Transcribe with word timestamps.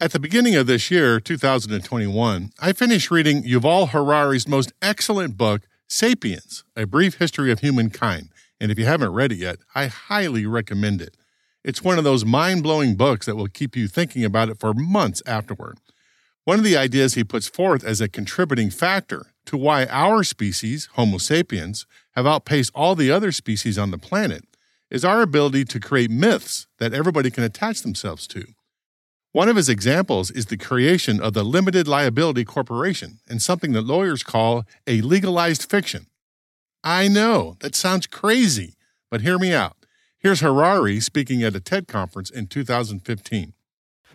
At 0.00 0.12
the 0.12 0.20
beginning 0.20 0.54
of 0.54 0.68
this 0.68 0.92
year, 0.92 1.18
2021, 1.18 2.52
I 2.60 2.72
finished 2.72 3.10
reading 3.10 3.42
Yuval 3.42 3.88
Harari's 3.88 4.46
most 4.46 4.72
excellent 4.80 5.36
book, 5.36 5.62
Sapiens 5.88 6.62
A 6.76 6.86
Brief 6.86 7.16
History 7.16 7.50
of 7.50 7.58
Humankind. 7.58 8.28
And 8.60 8.70
if 8.70 8.78
you 8.78 8.84
haven't 8.84 9.12
read 9.12 9.32
it 9.32 9.38
yet, 9.38 9.58
I 9.74 9.88
highly 9.88 10.46
recommend 10.46 11.02
it. 11.02 11.16
It's 11.64 11.82
one 11.82 11.98
of 11.98 12.04
those 12.04 12.24
mind 12.24 12.62
blowing 12.62 12.94
books 12.94 13.26
that 13.26 13.34
will 13.34 13.48
keep 13.48 13.74
you 13.74 13.88
thinking 13.88 14.24
about 14.24 14.48
it 14.48 14.60
for 14.60 14.72
months 14.72 15.20
afterward. 15.26 15.78
One 16.44 16.60
of 16.60 16.64
the 16.64 16.76
ideas 16.76 17.14
he 17.14 17.24
puts 17.24 17.48
forth 17.48 17.82
as 17.82 18.00
a 18.00 18.08
contributing 18.08 18.70
factor 18.70 19.32
to 19.46 19.56
why 19.56 19.86
our 19.86 20.22
species, 20.22 20.88
Homo 20.92 21.18
sapiens, 21.18 21.86
have 22.12 22.24
outpaced 22.24 22.70
all 22.72 22.94
the 22.94 23.10
other 23.10 23.32
species 23.32 23.76
on 23.76 23.90
the 23.90 23.98
planet 23.98 24.44
is 24.92 25.04
our 25.04 25.22
ability 25.22 25.64
to 25.64 25.80
create 25.80 26.08
myths 26.08 26.68
that 26.78 26.94
everybody 26.94 27.32
can 27.32 27.42
attach 27.42 27.82
themselves 27.82 28.28
to. 28.28 28.44
One 29.38 29.48
of 29.48 29.54
his 29.54 29.68
examples 29.68 30.32
is 30.32 30.46
the 30.46 30.56
creation 30.56 31.20
of 31.20 31.32
the 31.32 31.44
Limited 31.44 31.86
Liability 31.86 32.44
Corporation 32.44 33.20
and 33.28 33.40
something 33.40 33.70
that 33.70 33.82
lawyers 33.82 34.24
call 34.24 34.64
a 34.84 35.00
legalized 35.00 35.70
fiction. 35.70 36.08
I 36.82 37.06
know, 37.06 37.54
that 37.60 37.76
sounds 37.76 38.08
crazy, 38.08 38.74
but 39.12 39.20
hear 39.20 39.38
me 39.38 39.52
out. 39.52 39.76
Here's 40.18 40.40
Harari 40.40 40.98
speaking 40.98 41.44
at 41.44 41.54
a 41.54 41.60
TED 41.60 41.86
conference 41.86 42.30
in 42.30 42.48
2015. 42.48 43.52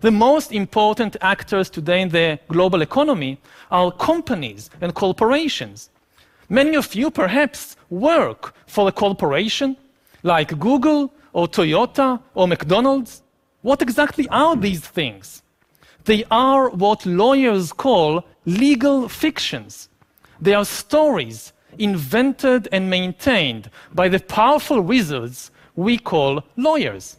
The 0.01 0.11
most 0.11 0.51
important 0.51 1.16
actors 1.21 1.69
today 1.69 2.01
in 2.01 2.09
the 2.09 2.38
global 2.49 2.81
economy 2.81 3.39
are 3.71 3.94
companies 3.94 4.69
and 4.81 4.94
corporations. 4.94 5.89
Many 6.49 6.75
of 6.75 6.94
you 6.95 7.09
perhaps 7.09 7.77
work 7.89 8.53
for 8.67 8.89
a 8.89 8.91
corporation 8.91 9.77
like 10.23 10.59
Google 10.59 11.13
or 11.31 11.47
Toyota 11.47 12.19
or 12.35 12.45
McDonald's. 12.45 13.23
What 13.64 13.81
exactly 13.81 14.28
are 14.28 14.58
these 14.58 14.81
things? 14.81 15.42
They 16.03 16.25
are 16.30 16.69
what 16.69 17.06
lawyers 17.06 17.72
call 17.72 18.25
legal 18.45 19.08
fictions. 19.08 19.88
They 20.40 20.53
are 20.53 20.66
stories 20.66 21.53
invented 21.79 22.68
and 22.74 22.90
maintained 22.90 23.69
by 23.94 24.09
the 24.09 24.19
powerful 24.19 24.81
wizards 24.81 25.50
we 25.75 25.97
call 25.97 26.44
lawyers. 26.57 27.18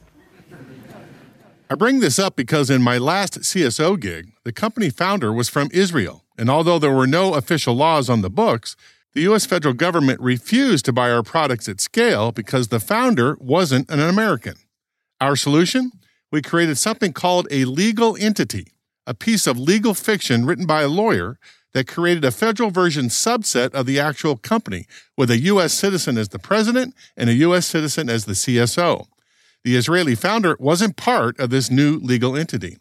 I 1.70 1.76
bring 1.76 2.00
this 2.00 2.18
up 2.18 2.36
because 2.36 2.68
in 2.68 2.82
my 2.82 2.98
last 2.98 3.40
CSO 3.40 3.98
gig, 3.98 4.32
the 4.44 4.52
company 4.52 4.90
founder 4.90 5.32
was 5.32 5.48
from 5.48 5.70
Israel. 5.72 6.24
And 6.36 6.50
although 6.50 6.78
there 6.78 6.94
were 6.94 7.06
no 7.06 7.34
official 7.34 7.74
laws 7.74 8.10
on 8.10 8.20
the 8.20 8.28
books, 8.28 8.76
the 9.14 9.22
US 9.32 9.46
federal 9.46 9.72
government 9.72 10.20
refused 10.20 10.84
to 10.84 10.92
buy 10.92 11.10
our 11.10 11.22
products 11.22 11.70
at 11.70 11.80
scale 11.80 12.32
because 12.32 12.68
the 12.68 12.80
founder 12.80 13.38
wasn't 13.40 13.90
an 13.90 14.00
American. 14.00 14.56
Our 15.22 15.36
solution? 15.36 15.90
We 16.34 16.42
created 16.42 16.76
something 16.76 17.12
called 17.12 17.46
a 17.52 17.64
legal 17.64 18.16
entity, 18.16 18.72
a 19.06 19.14
piece 19.14 19.46
of 19.46 19.56
legal 19.56 19.94
fiction 19.94 20.44
written 20.44 20.66
by 20.66 20.82
a 20.82 20.88
lawyer 20.88 21.38
that 21.74 21.86
created 21.86 22.24
a 22.24 22.32
federal 22.32 22.70
version 22.70 23.04
subset 23.04 23.72
of 23.72 23.86
the 23.86 24.00
actual 24.00 24.36
company 24.36 24.84
with 25.16 25.30
a 25.30 25.38
U.S. 25.38 25.72
citizen 25.72 26.18
as 26.18 26.30
the 26.30 26.40
president 26.40 26.92
and 27.16 27.30
a 27.30 27.34
U.S. 27.34 27.66
citizen 27.66 28.10
as 28.10 28.24
the 28.24 28.32
CSO. 28.32 29.06
The 29.62 29.76
Israeli 29.76 30.16
founder 30.16 30.56
wasn't 30.58 30.96
part 30.96 31.38
of 31.38 31.50
this 31.50 31.70
new 31.70 31.98
legal 31.98 32.36
entity. 32.36 32.78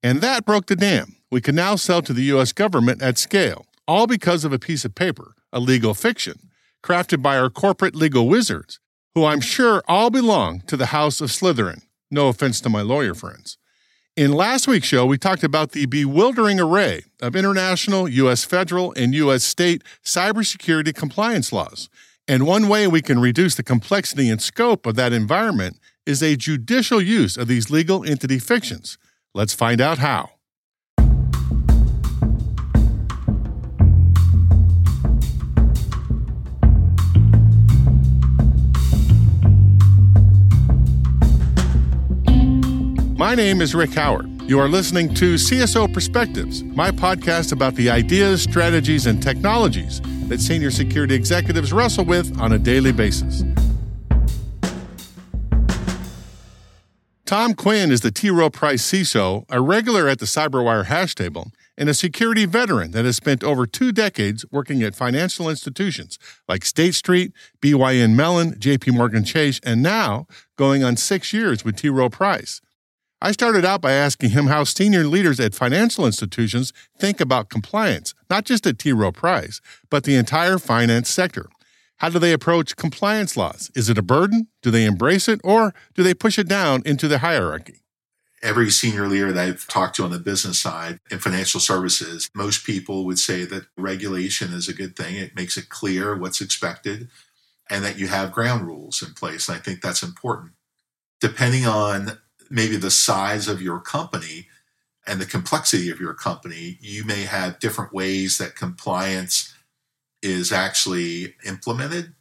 And 0.00 0.20
that 0.20 0.46
broke 0.46 0.66
the 0.66 0.76
dam. 0.76 1.16
We 1.28 1.40
can 1.40 1.56
now 1.56 1.74
sell 1.74 2.02
to 2.02 2.12
the 2.12 2.22
U.S. 2.34 2.52
government 2.52 3.02
at 3.02 3.18
scale, 3.18 3.66
all 3.88 4.06
because 4.06 4.44
of 4.44 4.52
a 4.52 4.60
piece 4.60 4.84
of 4.84 4.94
paper, 4.94 5.34
a 5.52 5.58
legal 5.58 5.94
fiction, 5.94 6.50
crafted 6.84 7.20
by 7.20 7.36
our 7.36 7.50
corporate 7.50 7.96
legal 7.96 8.28
wizards, 8.28 8.78
who 9.16 9.24
I'm 9.24 9.40
sure 9.40 9.82
all 9.88 10.10
belong 10.10 10.60
to 10.68 10.76
the 10.76 10.86
House 10.86 11.20
of 11.20 11.30
Slytherin. 11.30 11.82
No 12.12 12.28
offense 12.28 12.60
to 12.60 12.68
my 12.68 12.82
lawyer 12.82 13.14
friends. 13.14 13.56
In 14.18 14.32
last 14.32 14.68
week's 14.68 14.86
show, 14.86 15.06
we 15.06 15.16
talked 15.16 15.42
about 15.42 15.72
the 15.72 15.86
bewildering 15.86 16.60
array 16.60 17.04
of 17.22 17.34
international, 17.34 18.06
U.S. 18.06 18.44
federal, 18.44 18.92
and 18.92 19.14
U.S. 19.14 19.42
state 19.42 19.82
cybersecurity 20.04 20.94
compliance 20.94 21.54
laws. 21.54 21.88
And 22.28 22.46
one 22.46 22.68
way 22.68 22.86
we 22.86 23.00
can 23.00 23.18
reduce 23.18 23.54
the 23.54 23.62
complexity 23.62 24.28
and 24.28 24.42
scope 24.42 24.84
of 24.84 24.94
that 24.96 25.14
environment 25.14 25.78
is 26.04 26.22
a 26.22 26.36
judicial 26.36 27.00
use 27.00 27.38
of 27.38 27.48
these 27.48 27.70
legal 27.70 28.04
entity 28.04 28.38
fictions. 28.38 28.98
Let's 29.32 29.54
find 29.54 29.80
out 29.80 29.96
how. 29.96 30.32
My 43.22 43.36
name 43.36 43.60
is 43.60 43.72
Rick 43.72 43.94
Howard. 43.94 44.28
You 44.50 44.58
are 44.58 44.68
listening 44.68 45.14
to 45.14 45.34
CSO 45.34 45.94
Perspectives, 45.94 46.64
my 46.64 46.90
podcast 46.90 47.52
about 47.52 47.76
the 47.76 47.88
ideas, 47.88 48.42
strategies, 48.42 49.06
and 49.06 49.22
technologies 49.22 50.00
that 50.26 50.40
senior 50.40 50.72
security 50.72 51.14
executives 51.14 51.72
wrestle 51.72 52.04
with 52.04 52.36
on 52.40 52.50
a 52.50 52.58
daily 52.58 52.90
basis. 52.90 53.44
Tom 57.24 57.54
Quinn 57.54 57.92
is 57.92 58.00
the 58.00 58.10
T. 58.10 58.28
Rowe 58.28 58.50
Price 58.50 58.82
CISO, 58.82 59.44
a 59.48 59.60
regular 59.60 60.08
at 60.08 60.18
the 60.18 60.26
CyberWire 60.26 60.86
hash 60.86 61.14
table, 61.14 61.52
and 61.78 61.88
a 61.88 61.94
security 61.94 62.44
veteran 62.44 62.90
that 62.90 63.04
has 63.04 63.14
spent 63.14 63.44
over 63.44 63.68
two 63.68 63.92
decades 63.92 64.44
working 64.50 64.82
at 64.82 64.96
financial 64.96 65.48
institutions 65.48 66.18
like 66.48 66.64
State 66.64 66.96
Street, 66.96 67.32
BNY 67.60 68.12
Mellon, 68.16 68.54
JP 68.56 68.94
Morgan 68.94 69.22
Chase, 69.22 69.60
and 69.62 69.80
now 69.80 70.26
going 70.58 70.82
on 70.82 70.96
six 70.96 71.32
years 71.32 71.64
with 71.64 71.76
T. 71.76 71.88
Rowe 71.88 72.10
Price. 72.10 72.60
I 73.24 73.30
started 73.30 73.64
out 73.64 73.80
by 73.80 73.92
asking 73.92 74.30
him 74.30 74.48
how 74.48 74.64
senior 74.64 75.04
leaders 75.04 75.38
at 75.38 75.54
financial 75.54 76.04
institutions 76.04 76.72
think 76.98 77.20
about 77.20 77.50
compliance, 77.50 78.14
not 78.28 78.44
just 78.44 78.66
at 78.66 78.80
T. 78.80 78.92
Rowe 78.92 79.12
Price, 79.12 79.60
but 79.90 80.02
the 80.02 80.16
entire 80.16 80.58
finance 80.58 81.08
sector. 81.08 81.48
How 81.98 82.08
do 82.08 82.18
they 82.18 82.32
approach 82.32 82.74
compliance 82.74 83.36
laws? 83.36 83.70
Is 83.76 83.88
it 83.88 83.96
a 83.96 84.02
burden? 84.02 84.48
Do 84.60 84.72
they 84.72 84.84
embrace 84.84 85.28
it? 85.28 85.40
Or 85.44 85.72
do 85.94 86.02
they 86.02 86.14
push 86.14 86.36
it 86.36 86.48
down 86.48 86.82
into 86.84 87.06
the 87.06 87.18
hierarchy? 87.18 87.84
Every 88.42 88.72
senior 88.72 89.06
leader 89.06 89.30
that 89.30 89.48
I've 89.48 89.68
talked 89.68 89.94
to 89.96 90.04
on 90.04 90.10
the 90.10 90.18
business 90.18 90.58
side 90.58 90.98
in 91.08 91.20
financial 91.20 91.60
services, 91.60 92.28
most 92.34 92.66
people 92.66 93.04
would 93.04 93.20
say 93.20 93.44
that 93.44 93.66
regulation 93.78 94.52
is 94.52 94.68
a 94.68 94.74
good 94.74 94.96
thing. 94.96 95.14
It 95.14 95.36
makes 95.36 95.56
it 95.56 95.68
clear 95.68 96.16
what's 96.16 96.40
expected 96.40 97.08
and 97.70 97.84
that 97.84 98.00
you 98.00 98.08
have 98.08 98.32
ground 98.32 98.66
rules 98.66 99.00
in 99.00 99.14
place. 99.14 99.48
And 99.48 99.58
I 99.58 99.60
think 99.60 99.80
that's 99.80 100.02
important. 100.02 100.54
Depending 101.20 101.66
on 101.66 102.18
maybe 102.52 102.76
the 102.76 102.90
size 102.90 103.48
of 103.48 103.62
your 103.62 103.80
company 103.80 104.46
and 105.06 105.20
the 105.20 105.26
complexity 105.26 105.90
of 105.90 105.98
your 105.98 106.12
company, 106.12 106.76
you 106.80 107.02
may 107.02 107.22
have 107.22 107.58
different 107.58 107.94
ways 107.94 108.36
that 108.36 108.54
compliance 108.54 109.52
is 110.20 110.52
actually 110.52 111.34
implemented, 111.46 112.12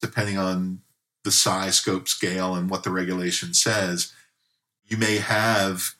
depending 0.00 0.36
on 0.36 0.82
the 1.24 1.32
size, 1.32 1.76
scope, 1.76 2.06
scale, 2.06 2.54
and 2.54 2.68
what 2.68 2.84
the 2.84 2.90
regulation 2.90 3.54
says. 3.54 4.12
You 4.84 4.98
may 4.98 5.16
have 5.16 5.94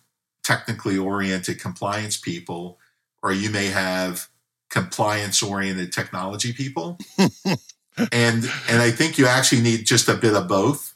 technically 0.44 0.98
oriented 0.98 1.58
compliance 1.58 2.18
people, 2.18 2.78
or 3.22 3.32
you 3.32 3.48
may 3.48 3.66
have 3.68 4.28
compliance 4.68 5.42
oriented 5.42 5.92
technology 5.92 6.52
people. 6.52 6.98
and 8.12 8.44
and 8.68 8.82
I 8.82 8.90
think 8.90 9.16
you 9.16 9.26
actually 9.26 9.62
need 9.62 9.86
just 9.86 10.08
a 10.08 10.14
bit 10.14 10.34
of 10.34 10.46
both 10.46 10.91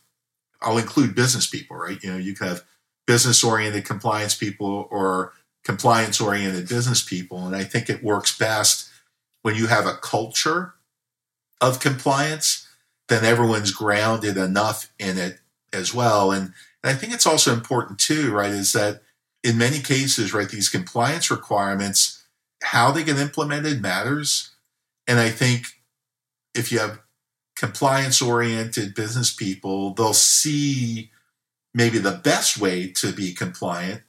I'll 0.67 0.79
include 0.79 1.15
business 1.15 1.47
people, 1.47 1.77
right? 1.77 2.03
You 2.03 2.11
know, 2.11 2.19
you 2.19 2.35
can 2.35 2.49
have 2.49 2.65
business 3.07 3.45
oriented 3.45 3.85
compliance 3.85 4.35
people 4.35 4.89
or 4.91 5.33
compliance 5.65 6.21
oriented 6.21 6.69
business 6.69 7.03
people. 7.03 7.47
And 7.47 7.55
I 7.55 7.63
think 7.63 7.89
it 7.89 8.03
works 8.03 8.37
best 8.37 8.91
when 9.43 9.55
you 9.55 9.69
have 9.69 9.87
a 9.87 9.95
culture 9.95 10.75
of 11.61 11.79
compliance, 11.79 12.69
then 13.09 13.25
everyone's 13.25 13.71
grounded 13.71 14.37
enough 14.37 14.93
in 14.99 15.19
it 15.19 15.39
as 15.73 15.95
well. 15.95 16.33
And, 16.33 16.53
and 16.83 16.91
I 16.91 16.95
think 16.95 17.15
it's 17.15 17.27
also 17.27 17.53
important 17.53 18.01
too, 18.01 18.33
right, 18.33 18.51
is 18.51 18.73
that 18.73 19.03
in 19.45 19.57
many 19.57 19.79
cases, 19.79 20.35
right, 20.35 20.49
these 20.49 20.69
compliance 20.69 21.31
requirements, 21.31 22.25
how 22.62 22.91
they 22.91 23.05
get 23.05 23.19
implemented 23.19 23.81
matters. 23.81 24.51
And 25.07 25.21
I 25.21 25.31
think 25.31 25.67
if 26.57 26.73
you 26.73 26.81
have 26.81 26.99
compliance 27.56 28.20
oriented 28.20 28.94
business 28.94 29.32
people, 29.32 29.94
they'll 29.94 30.12
see 30.12 31.11
maybe 31.75 31.99
the 31.99 32.12
best 32.12 32.58
way 32.58 32.88
to 32.88 33.12
be 33.12 33.32
compliant. 33.32 34.03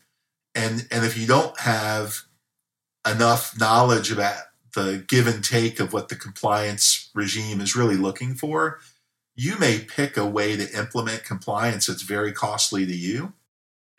And, 0.53 0.87
and 0.91 1.05
if 1.05 1.17
you 1.17 1.27
don't 1.27 1.57
have 1.61 2.23
enough 3.09 3.57
knowledge 3.59 4.11
about 4.11 4.37
the 4.75 5.03
give 5.07 5.27
and 5.27 5.43
take 5.43 5.79
of 5.79 5.93
what 5.93 6.09
the 6.09 6.15
compliance 6.15 7.09
regime 7.15 7.61
is 7.61 7.75
really 7.75 7.95
looking 7.95 8.35
for, 8.35 8.79
you 9.35 9.57
may 9.57 9.79
pick 9.79 10.17
a 10.17 10.25
way 10.25 10.57
to 10.57 10.77
implement 10.77 11.23
compliance 11.23 11.87
that's 11.87 12.01
very 12.01 12.31
costly 12.31 12.85
to 12.85 12.95
you 12.95 13.33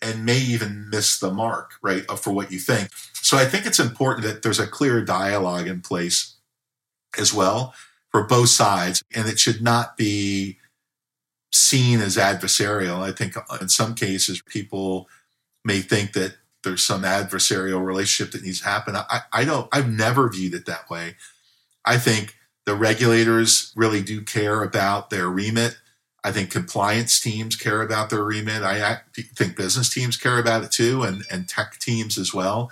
and 0.00 0.24
may 0.24 0.38
even 0.38 0.88
miss 0.90 1.18
the 1.18 1.32
mark, 1.32 1.72
right, 1.82 2.04
for 2.18 2.32
what 2.32 2.52
you 2.52 2.58
think. 2.58 2.90
So 3.14 3.36
I 3.36 3.44
think 3.44 3.66
it's 3.66 3.80
important 3.80 4.26
that 4.26 4.42
there's 4.42 4.60
a 4.60 4.66
clear 4.66 5.04
dialogue 5.04 5.66
in 5.66 5.80
place 5.80 6.36
as 7.18 7.32
well 7.32 7.74
for 8.10 8.24
both 8.24 8.48
sides, 8.48 9.02
and 9.14 9.28
it 9.28 9.38
should 9.38 9.62
not 9.62 9.96
be 9.96 10.58
seen 11.52 12.00
as 12.00 12.16
adversarial. 12.16 13.00
I 13.00 13.12
think 13.12 13.36
uh, 13.36 13.58
in 13.60 13.68
some 13.68 13.94
cases 13.94 14.42
people 14.42 15.08
may 15.64 15.80
think 15.80 16.12
that 16.12 16.36
there's 16.64 16.82
some 16.82 17.02
adversarial 17.02 17.84
relationship 17.84 18.32
that 18.32 18.42
needs 18.44 18.60
to 18.60 18.68
happen. 18.68 18.96
I, 18.96 19.20
I 19.32 19.44
don't, 19.44 19.68
I've 19.72 19.90
never 19.90 20.28
viewed 20.28 20.54
it 20.54 20.66
that 20.66 20.90
way. 20.90 21.16
I 21.84 21.98
think 21.98 22.36
the 22.66 22.74
regulators 22.74 23.72
really 23.76 24.02
do 24.02 24.22
care 24.22 24.62
about 24.62 25.10
their 25.10 25.28
remit. 25.28 25.78
I 26.24 26.32
think 26.32 26.50
compliance 26.50 27.20
teams 27.20 27.56
care 27.56 27.80
about 27.80 28.10
their 28.10 28.24
remit. 28.24 28.62
I 28.62 28.98
think 29.36 29.56
business 29.56 29.88
teams 29.88 30.16
care 30.16 30.38
about 30.38 30.64
it 30.64 30.72
too, 30.72 31.02
and, 31.02 31.24
and 31.30 31.48
tech 31.48 31.78
teams 31.78 32.18
as 32.18 32.34
well. 32.34 32.70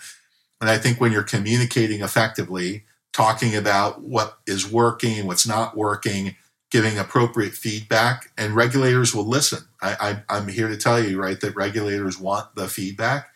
And 0.60 0.68
I 0.68 0.78
think 0.78 1.00
when 1.00 1.12
you're 1.12 1.22
communicating 1.22 2.02
effectively, 2.02 2.84
talking 3.16 3.56
about 3.56 4.02
what 4.02 4.36
is 4.46 4.70
working, 4.70 5.26
what's 5.26 5.46
not 5.46 5.74
working, 5.74 6.36
giving 6.70 6.98
appropriate 6.98 7.54
feedback, 7.54 8.30
and 8.36 8.54
regulators 8.54 9.14
will 9.14 9.24
listen. 9.26 9.60
I, 9.80 10.22
I, 10.28 10.36
I'm 10.36 10.48
here 10.48 10.68
to 10.68 10.76
tell 10.76 11.02
you, 11.02 11.18
right, 11.18 11.40
that 11.40 11.56
regulators 11.56 12.18
want 12.18 12.54
the 12.56 12.68
feedback. 12.68 13.28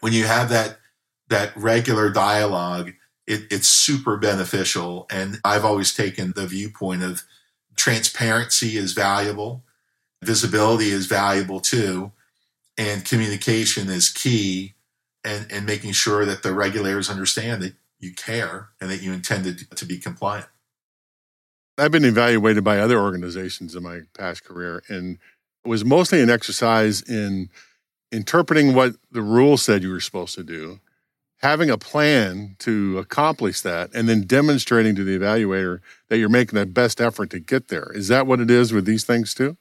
When 0.00 0.12
you 0.12 0.26
have 0.26 0.50
that 0.50 0.76
that 1.28 1.56
regular 1.56 2.10
dialogue, 2.10 2.92
it, 3.26 3.44
it's 3.50 3.68
super 3.68 4.18
beneficial. 4.18 5.06
And 5.10 5.40
I've 5.42 5.64
always 5.64 5.94
taken 5.94 6.32
the 6.36 6.46
viewpoint 6.46 7.02
of 7.02 7.22
transparency 7.76 8.76
is 8.76 8.92
valuable, 8.92 9.64
visibility 10.22 10.90
is 10.90 11.06
valuable 11.06 11.60
too, 11.60 12.12
and 12.76 13.06
communication 13.06 13.88
is 13.88 14.10
key. 14.10 14.74
And, 15.26 15.50
and 15.50 15.64
making 15.64 15.92
sure 15.92 16.26
that 16.26 16.42
the 16.42 16.52
regulators 16.52 17.08
understand 17.08 17.62
that 17.62 17.72
you 18.04 18.14
care 18.14 18.68
and 18.80 18.90
that 18.90 19.02
you 19.02 19.12
intended 19.12 19.70
to 19.74 19.84
be 19.84 19.98
compliant. 19.98 20.46
I've 21.76 21.90
been 21.90 22.04
evaluated 22.04 22.62
by 22.62 22.78
other 22.78 23.00
organizations 23.00 23.74
in 23.74 23.82
my 23.82 24.02
past 24.16 24.44
career, 24.44 24.82
and 24.88 25.18
it 25.64 25.68
was 25.68 25.84
mostly 25.84 26.20
an 26.20 26.30
exercise 26.30 27.02
in 27.02 27.48
interpreting 28.12 28.74
what 28.74 28.94
the 29.10 29.22
rule 29.22 29.56
said 29.56 29.82
you 29.82 29.90
were 29.90 30.00
supposed 30.00 30.36
to 30.36 30.44
do, 30.44 30.78
having 31.38 31.70
a 31.70 31.78
plan 31.78 32.54
to 32.60 32.98
accomplish 32.98 33.60
that, 33.62 33.92
and 33.92 34.08
then 34.08 34.22
demonstrating 34.22 34.94
to 34.94 35.02
the 35.02 35.18
evaluator 35.18 35.80
that 36.08 36.18
you're 36.18 36.28
making 36.28 36.56
the 36.56 36.66
best 36.66 37.00
effort 37.00 37.30
to 37.30 37.40
get 37.40 37.68
there. 37.68 37.90
Is 37.92 38.06
that 38.06 38.26
what 38.26 38.38
it 38.38 38.50
is 38.50 38.72
with 38.72 38.84
these 38.84 39.04
things 39.04 39.34
too? 39.34 39.56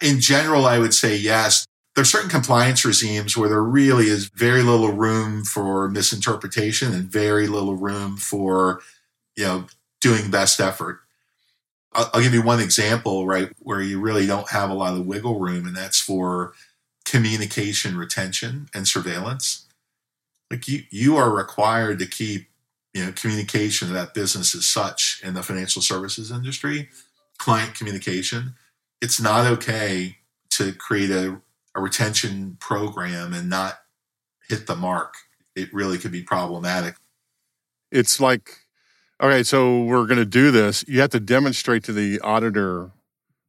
In 0.00 0.20
general, 0.20 0.66
I 0.66 0.78
would 0.78 0.94
say 0.94 1.16
yes 1.16 1.64
there's 1.96 2.12
certain 2.12 2.28
compliance 2.28 2.84
regimes 2.84 3.36
where 3.36 3.48
there 3.48 3.62
really 3.62 4.06
is 4.06 4.28
very 4.28 4.62
little 4.62 4.92
room 4.92 5.44
for 5.44 5.88
misinterpretation 5.88 6.92
and 6.92 7.04
very 7.04 7.46
little 7.46 7.74
room 7.74 8.18
for 8.18 8.80
you 9.34 9.44
know 9.44 9.66
doing 10.00 10.30
best 10.30 10.60
effort. 10.60 11.00
I'll, 11.94 12.10
I'll, 12.12 12.22
give 12.22 12.34
you 12.34 12.42
one 12.42 12.60
example 12.60 13.26
right 13.26 13.50
where 13.58 13.80
you 13.80 13.98
really 13.98 14.26
don't 14.26 14.50
have 14.50 14.68
a 14.68 14.74
lot 14.74 14.94
of 14.94 15.06
wiggle 15.06 15.40
room 15.40 15.66
and 15.66 15.74
that's 15.74 15.98
for 15.98 16.52
communication 17.06 17.96
retention 17.96 18.68
and 18.74 18.86
surveillance. 18.86 19.64
Like 20.50 20.68
you 20.68 20.82
you 20.90 21.16
are 21.16 21.30
required 21.30 21.98
to 22.00 22.06
keep 22.06 22.48
you 22.92 23.06
know 23.06 23.12
communication 23.12 23.90
that 23.94 24.12
business 24.12 24.54
as 24.54 24.66
such 24.66 25.22
in 25.24 25.32
the 25.32 25.42
financial 25.42 25.80
services 25.80 26.30
industry 26.30 26.90
client 27.38 27.74
communication. 27.74 28.54
It's 29.00 29.20
not 29.20 29.46
okay 29.46 30.18
to 30.50 30.72
create 30.72 31.10
a 31.10 31.40
a 31.76 31.80
retention 31.80 32.56
program 32.58 33.32
and 33.34 33.48
not 33.48 33.78
hit 34.48 34.66
the 34.66 34.74
mark, 34.74 35.14
it 35.54 35.72
really 35.72 35.98
could 35.98 36.10
be 36.10 36.22
problematic. 36.22 36.96
It's 37.92 38.18
like, 38.18 38.50
okay, 39.22 39.42
so 39.42 39.82
we're 39.84 40.06
going 40.06 40.18
to 40.18 40.24
do 40.24 40.50
this. 40.50 40.84
You 40.88 41.00
have 41.00 41.10
to 41.10 41.20
demonstrate 41.20 41.84
to 41.84 41.92
the 41.92 42.18
auditor 42.20 42.90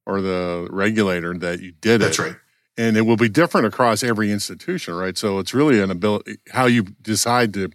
or 0.05 0.21
the 0.21 0.67
regulator 0.69 1.33
that 1.37 1.61
you 1.61 1.71
did 1.71 2.01
That's 2.01 2.19
it. 2.19 2.21
That's 2.21 2.31
right. 2.33 2.35
And 2.79 2.95
it 2.95 3.01
will 3.01 3.17
be 3.17 3.29
different 3.29 3.65
across 3.65 4.03
every 4.03 4.31
institution, 4.31 4.93
right? 4.93 5.17
So 5.17 5.39
it's 5.39 5.53
really 5.53 5.81
an 5.81 5.89
ability, 5.89 6.37
how 6.51 6.67
you 6.67 6.83
decide 7.01 7.53
to 7.55 7.71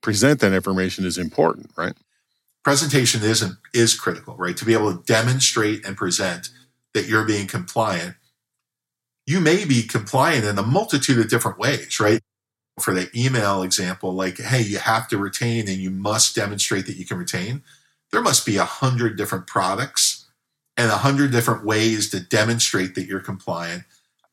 present 0.00 0.38
that 0.40 0.52
information 0.52 1.04
is 1.04 1.18
important, 1.18 1.72
right? 1.76 1.94
Presentation 2.62 3.22
is 3.22 3.44
is 3.72 3.98
critical, 3.98 4.36
right? 4.36 4.56
To 4.56 4.64
be 4.64 4.72
able 4.72 4.96
to 4.96 5.02
demonstrate 5.02 5.84
and 5.84 5.96
present 5.96 6.50
that 6.94 7.08
you're 7.08 7.24
being 7.24 7.46
compliant 7.46 8.14
you 9.26 9.40
may 9.40 9.64
be 9.64 9.82
compliant 9.82 10.44
in 10.44 10.58
a 10.58 10.62
multitude 10.62 11.18
of 11.18 11.28
different 11.28 11.58
ways, 11.58 11.98
right? 11.98 12.20
For 12.80 12.92
the 12.92 13.08
email 13.16 13.62
example, 13.62 14.12
like, 14.12 14.38
hey, 14.38 14.62
you 14.62 14.78
have 14.78 15.08
to 15.08 15.18
retain 15.18 15.68
and 15.68 15.78
you 15.78 15.90
must 15.90 16.34
demonstrate 16.34 16.86
that 16.86 16.96
you 16.96 17.06
can 17.06 17.18
retain. 17.18 17.62
There 18.10 18.22
must 18.22 18.44
be 18.44 18.56
a 18.56 18.64
hundred 18.64 19.16
different 19.16 19.46
products 19.46 20.26
and 20.76 20.90
a 20.90 20.96
hundred 20.98 21.30
different 21.30 21.64
ways 21.64 22.10
to 22.10 22.20
demonstrate 22.20 22.94
that 22.94 23.06
you're 23.06 23.20
compliant. 23.20 23.84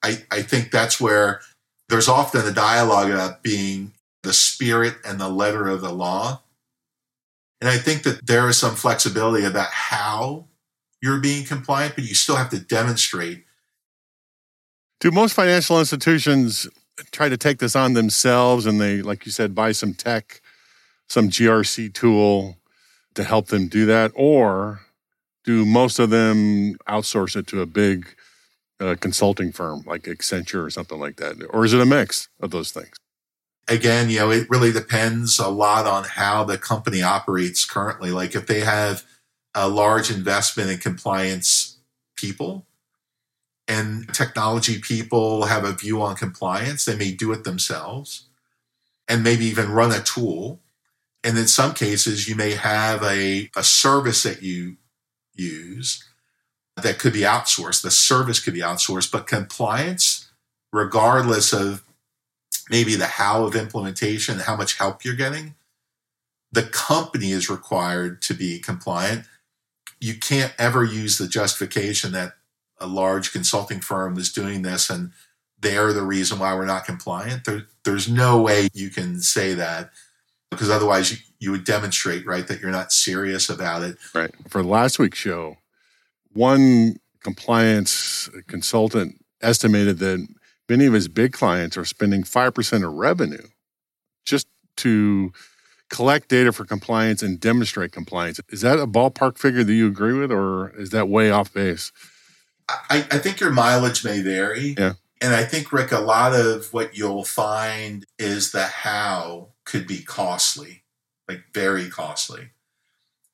I, 0.03 0.23
I 0.31 0.41
think 0.41 0.71
that's 0.71 0.99
where 0.99 1.41
there's 1.87 2.07
often 2.07 2.45
a 2.47 2.51
dialogue 2.51 3.11
about 3.11 3.43
being 3.43 3.93
the 4.23 4.33
spirit 4.33 4.95
and 5.05 5.19
the 5.19 5.29
letter 5.29 5.67
of 5.67 5.81
the 5.81 5.91
law. 5.91 6.41
And 7.59 7.69
I 7.69 7.77
think 7.77 8.03
that 8.03 8.25
there 8.25 8.49
is 8.49 8.57
some 8.57 8.75
flexibility 8.75 9.45
about 9.45 9.69
how 9.69 10.45
you're 11.01 11.19
being 11.19 11.45
compliant, 11.45 11.95
but 11.95 12.05
you 12.05 12.15
still 12.15 12.35
have 12.35 12.49
to 12.49 12.59
demonstrate 12.59 13.45
do 15.01 15.11
most 15.11 15.33
financial 15.33 15.79
institutions 15.79 16.69
try 17.11 17.27
to 17.27 17.35
take 17.35 17.57
this 17.57 17.75
on 17.75 17.93
themselves 17.93 18.65
and 18.65 18.79
they, 18.79 19.01
like 19.01 19.25
you 19.25 19.31
said, 19.31 19.53
buy 19.53 19.71
some 19.71 19.93
tech, 19.93 20.41
some 21.09 21.29
GRC 21.29 21.91
tool 21.93 22.57
to 23.15 23.23
help 23.23 23.47
them 23.47 23.67
do 23.67 23.85
that? 23.87 24.11
Or 24.15 24.81
do 25.43 25.65
most 25.65 25.97
of 25.97 26.11
them 26.11 26.75
outsource 26.87 27.35
it 27.35 27.47
to 27.47 27.61
a 27.61 27.65
big 27.65 28.07
uh, 28.79 28.95
consulting 28.99 29.51
firm 29.51 29.83
like 29.87 30.03
Accenture 30.03 30.63
or 30.63 30.69
something 30.69 30.99
like 30.99 31.17
that? 31.17 31.43
Or 31.49 31.65
is 31.65 31.73
it 31.73 31.81
a 31.81 31.85
mix 31.85 32.29
of 32.39 32.51
those 32.51 32.71
things? 32.71 32.95
Again, 33.67 34.09
you 34.09 34.19
know, 34.19 34.31
it 34.31 34.49
really 34.49 34.71
depends 34.71 35.39
a 35.39 35.47
lot 35.49 35.87
on 35.87 36.03
how 36.03 36.43
the 36.43 36.57
company 36.59 37.01
operates 37.01 37.65
currently. 37.65 38.11
Like 38.11 38.35
if 38.35 38.45
they 38.45 38.59
have 38.59 39.03
a 39.55 39.67
large 39.67 40.11
investment 40.11 40.69
in 40.69 40.77
compliance 40.77 41.79
people, 42.15 42.67
and 43.67 44.13
technology 44.13 44.79
people 44.79 45.45
have 45.45 45.63
a 45.63 45.73
view 45.73 46.01
on 46.01 46.15
compliance. 46.15 46.85
They 46.85 46.95
may 46.95 47.11
do 47.11 47.31
it 47.31 47.43
themselves 47.43 48.27
and 49.07 49.23
maybe 49.23 49.45
even 49.45 49.71
run 49.71 49.91
a 49.91 50.01
tool. 50.01 50.59
And 51.23 51.37
in 51.37 51.47
some 51.47 51.73
cases, 51.73 52.27
you 52.27 52.35
may 52.35 52.51
have 52.51 53.03
a, 53.03 53.49
a 53.55 53.63
service 53.63 54.23
that 54.23 54.41
you 54.41 54.77
use 55.33 56.07
that 56.75 56.99
could 56.99 57.13
be 57.13 57.21
outsourced. 57.21 57.81
The 57.81 57.91
service 57.91 58.39
could 58.39 58.53
be 58.53 58.61
outsourced, 58.61 59.11
but 59.11 59.27
compliance, 59.27 60.29
regardless 60.73 61.53
of 61.53 61.83
maybe 62.69 62.95
the 62.95 63.05
how 63.05 63.45
of 63.45 63.55
implementation, 63.55 64.39
how 64.39 64.55
much 64.55 64.77
help 64.77 65.03
you're 65.03 65.15
getting, 65.15 65.55
the 66.51 66.63
company 66.63 67.31
is 67.31 67.49
required 67.49 68.21
to 68.23 68.33
be 68.33 68.59
compliant. 68.59 69.25
You 69.99 70.15
can't 70.15 70.53
ever 70.57 70.83
use 70.83 71.17
the 71.17 71.27
justification 71.27 72.11
that 72.13 72.33
a 72.81 72.87
large 72.87 73.31
consulting 73.31 73.79
firm 73.79 74.15
that's 74.15 74.31
doing 74.31 74.63
this 74.63 74.89
and 74.89 75.11
they're 75.61 75.93
the 75.93 76.03
reason 76.03 76.39
why 76.39 76.53
we're 76.55 76.65
not 76.65 76.85
compliant. 76.85 77.45
There, 77.45 77.67
there's 77.85 78.09
no 78.09 78.41
way 78.41 78.67
you 78.73 78.89
can 78.89 79.21
say 79.21 79.53
that 79.53 79.91
because 80.49 80.69
otherwise 80.69 81.11
you, 81.11 81.17
you 81.39 81.51
would 81.51 81.63
demonstrate, 81.63 82.25
right, 82.25 82.47
that 82.47 82.59
you're 82.59 82.71
not 82.71 82.91
serious 82.91 83.49
about 83.49 83.83
it. 83.83 83.97
Right. 84.13 84.31
For 84.47 84.63
last 84.63 84.99
week's 84.99 85.19
show, 85.19 85.57
one 86.33 86.97
compliance 87.23 88.29
consultant 88.47 89.23
estimated 89.41 89.99
that 89.99 90.27
many 90.67 90.85
of 90.85 90.93
his 90.93 91.07
big 91.07 91.31
clients 91.33 91.77
are 91.77 91.85
spending 91.85 92.23
5% 92.23 92.87
of 92.87 92.93
revenue 92.93 93.47
just 94.25 94.47
to 94.77 95.31
collect 95.89 96.29
data 96.29 96.51
for 96.51 96.65
compliance 96.65 97.21
and 97.21 97.39
demonstrate 97.39 97.91
compliance. 97.91 98.39
Is 98.49 98.61
that 98.61 98.79
a 98.79 98.87
ballpark 98.87 99.37
figure 99.37 99.63
that 99.63 99.73
you 99.73 99.87
agree 99.87 100.17
with, 100.17 100.31
or 100.31 100.69
is 100.69 100.91
that 100.91 101.09
way 101.09 101.29
off 101.29 101.53
base? 101.53 101.91
I, 102.89 102.97
I 103.11 103.17
think 103.17 103.39
your 103.39 103.51
mileage 103.51 104.03
may 104.03 104.21
vary. 104.21 104.75
Yeah. 104.77 104.93
And 105.21 105.35
I 105.35 105.43
think, 105.43 105.71
Rick, 105.71 105.91
a 105.91 105.99
lot 105.99 106.33
of 106.33 106.73
what 106.73 106.97
you'll 106.97 107.23
find 107.23 108.05
is 108.17 108.51
the 108.51 108.63
how 108.63 109.49
could 109.65 109.85
be 109.85 110.01
costly, 110.01 110.83
like 111.27 111.43
very 111.53 111.89
costly. 111.89 112.49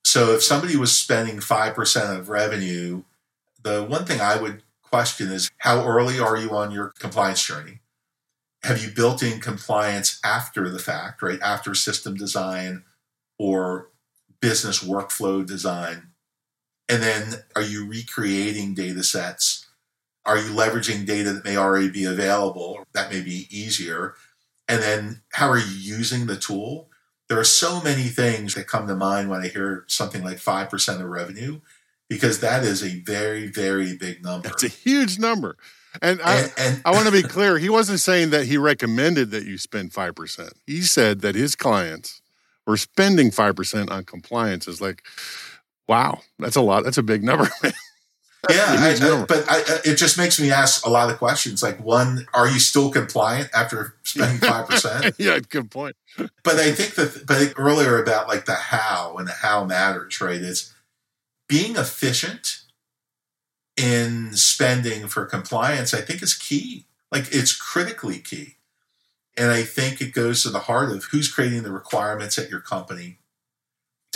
So 0.03 0.34
if 0.34 0.44
somebody 0.44 0.75
was 0.75 0.98
spending 0.98 1.38
5% 1.38 2.17
of 2.17 2.29
revenue, 2.29 3.03
the 3.63 3.84
one 3.84 4.06
thing 4.06 4.22
I 4.22 4.41
would 4.41 4.63
question 4.82 5.32
is 5.32 5.50
how 5.60 5.86
early 5.86 6.20
are 6.20 6.38
you 6.38 6.51
on 6.51 6.72
your 6.72 6.94
compliance 7.00 7.46
journey? 7.46 7.79
Have 8.63 8.84
you 8.84 8.89
built 8.89 9.22
in 9.22 9.39
compliance 9.39 10.20
after 10.24 10.70
the 10.70 10.79
fact, 10.79 11.22
right? 11.22 11.39
After 11.41 11.74
system 11.74 12.15
design 12.15 12.84
or 13.38 13.89
business 14.41 14.84
workflow 14.84 15.46
design? 15.46 16.10
And 16.89 17.03
then 17.03 17.44
are 17.56 17.62
you 17.62 17.86
recreating 17.86 18.74
data 18.74 19.03
sets? 19.03 19.67
Are 20.25 20.38
you 20.38 20.50
leveraging 20.50 21.06
data 21.06 21.34
that 21.34 21.46
may 21.46 21.58
already 21.58 21.89
be 21.89 22.06
available? 22.06 22.86
That 22.94 23.12
may 23.12 23.22
be 23.22 23.48
easier. 23.50 24.15
And 24.67 24.82
then 24.82 25.22
how 25.32 25.50
are 25.50 25.58
you 25.58 25.65
using 25.65 26.27
the 26.27 26.36
tool? 26.36 26.89
There 27.29 27.39
are 27.39 27.46
so 27.46 27.82
many 27.82 28.03
things 28.03 28.56
that 28.56 28.67
come 28.67 28.88
to 28.88 28.96
mind 28.96 29.29
when 29.29 29.41
I 29.41 29.48
hear 29.48 29.86
something 29.88 30.24
like 30.24 30.38
5% 30.38 31.01
of 31.01 31.08
revenue, 31.08 31.60
because 32.10 32.39
that 32.39 32.63
is 32.63 32.84
a 32.84 33.00
very, 33.01 33.48
very 33.48 33.96
big 33.96 34.24
number. 34.24 34.50
It's 34.50 34.63
a 34.63 34.70
huge 34.70 35.20
number. 35.20 35.58
And, 36.01 36.22
I, 36.22 36.41
and, 36.41 36.53
and 36.58 36.82
I 36.86 36.91
want 36.91 37.06
to 37.06 37.12
be 37.12 37.24
clear, 37.24 37.58
he 37.58 37.70
wasn't 37.70 38.00
saying 38.00 38.29
that 38.29 38.46
he 38.46 38.58
recommended 38.58 39.32
that 39.32 39.46
you 39.46 39.58
spend 39.58 39.91
5%. 39.91 40.51
He 40.65 40.82
said 40.82 41.22
that 41.22 41.36
his 41.36 41.56
clients 41.56 42.22
were 42.65 42.77
spending 42.77 43.32
5% 43.32 43.89
on 43.89 44.03
compliance. 44.03 44.67
Is 44.67 44.82
like, 44.82 45.03
wow, 45.88 46.22
that's 46.39 46.56
a 46.56 46.62
lot. 46.62 46.84
That's 46.84 46.98
a 46.98 47.03
big 47.03 47.24
number. 47.24 47.50
yeah, 47.63 47.74
I, 48.67 48.98
I, 49.00 49.25
but 49.25 49.46
I, 49.50 49.63
it 49.86 49.96
just 49.96 50.17
makes 50.17 50.39
me 50.39 50.51
ask 50.51 50.86
a 50.86 50.89
lot 50.89 51.10
of 51.10 51.17
questions. 51.17 51.63
Like, 51.63 51.84
one, 51.84 52.27
are 52.34 52.48
you 52.48 52.60
still 52.60 52.91
compliant 52.91 53.50
after 53.53 53.96
spending 54.03 54.38
five 54.38 54.67
percent? 54.67 55.15
yeah, 55.20 55.39
good 55.39 55.72
point. 55.72 55.96
But 56.44 56.56
I 56.56 56.72
think 56.72 56.96
that, 56.96 57.27
but 57.27 57.53
earlier 57.58 58.01
about 58.01 58.27
like 58.27 58.46
the 58.46 58.56
how 58.56 59.17
and 59.20 59.27
the 59.27 59.34
how 59.34 59.65
matters, 59.65 60.20
right? 60.22 60.41
Is 60.41 60.74
being 61.48 61.75
efficient 61.75 62.62
in 63.75 64.34
spending 64.34 65.08
for 65.08 65.25
compliance. 65.25 65.94
I 65.94 66.01
think 66.01 66.24
is 66.24 66.34
key. 66.34 66.86
Like, 67.12 67.27
it's 67.32 67.56
critically 67.56 68.20
key. 68.20 68.56
And 69.38 69.51
I 69.51 69.63
think 69.63 70.01
it 70.01 70.13
goes 70.13 70.44
to 70.44 70.50
the 70.50 70.60
heart 70.60 70.91
of 70.91 71.06
who's 71.06 71.32
creating 71.32 71.63
the 71.63 71.72
requirements 71.72 72.39
at 72.39 72.50
your 72.50 72.60
company. 72.60 73.20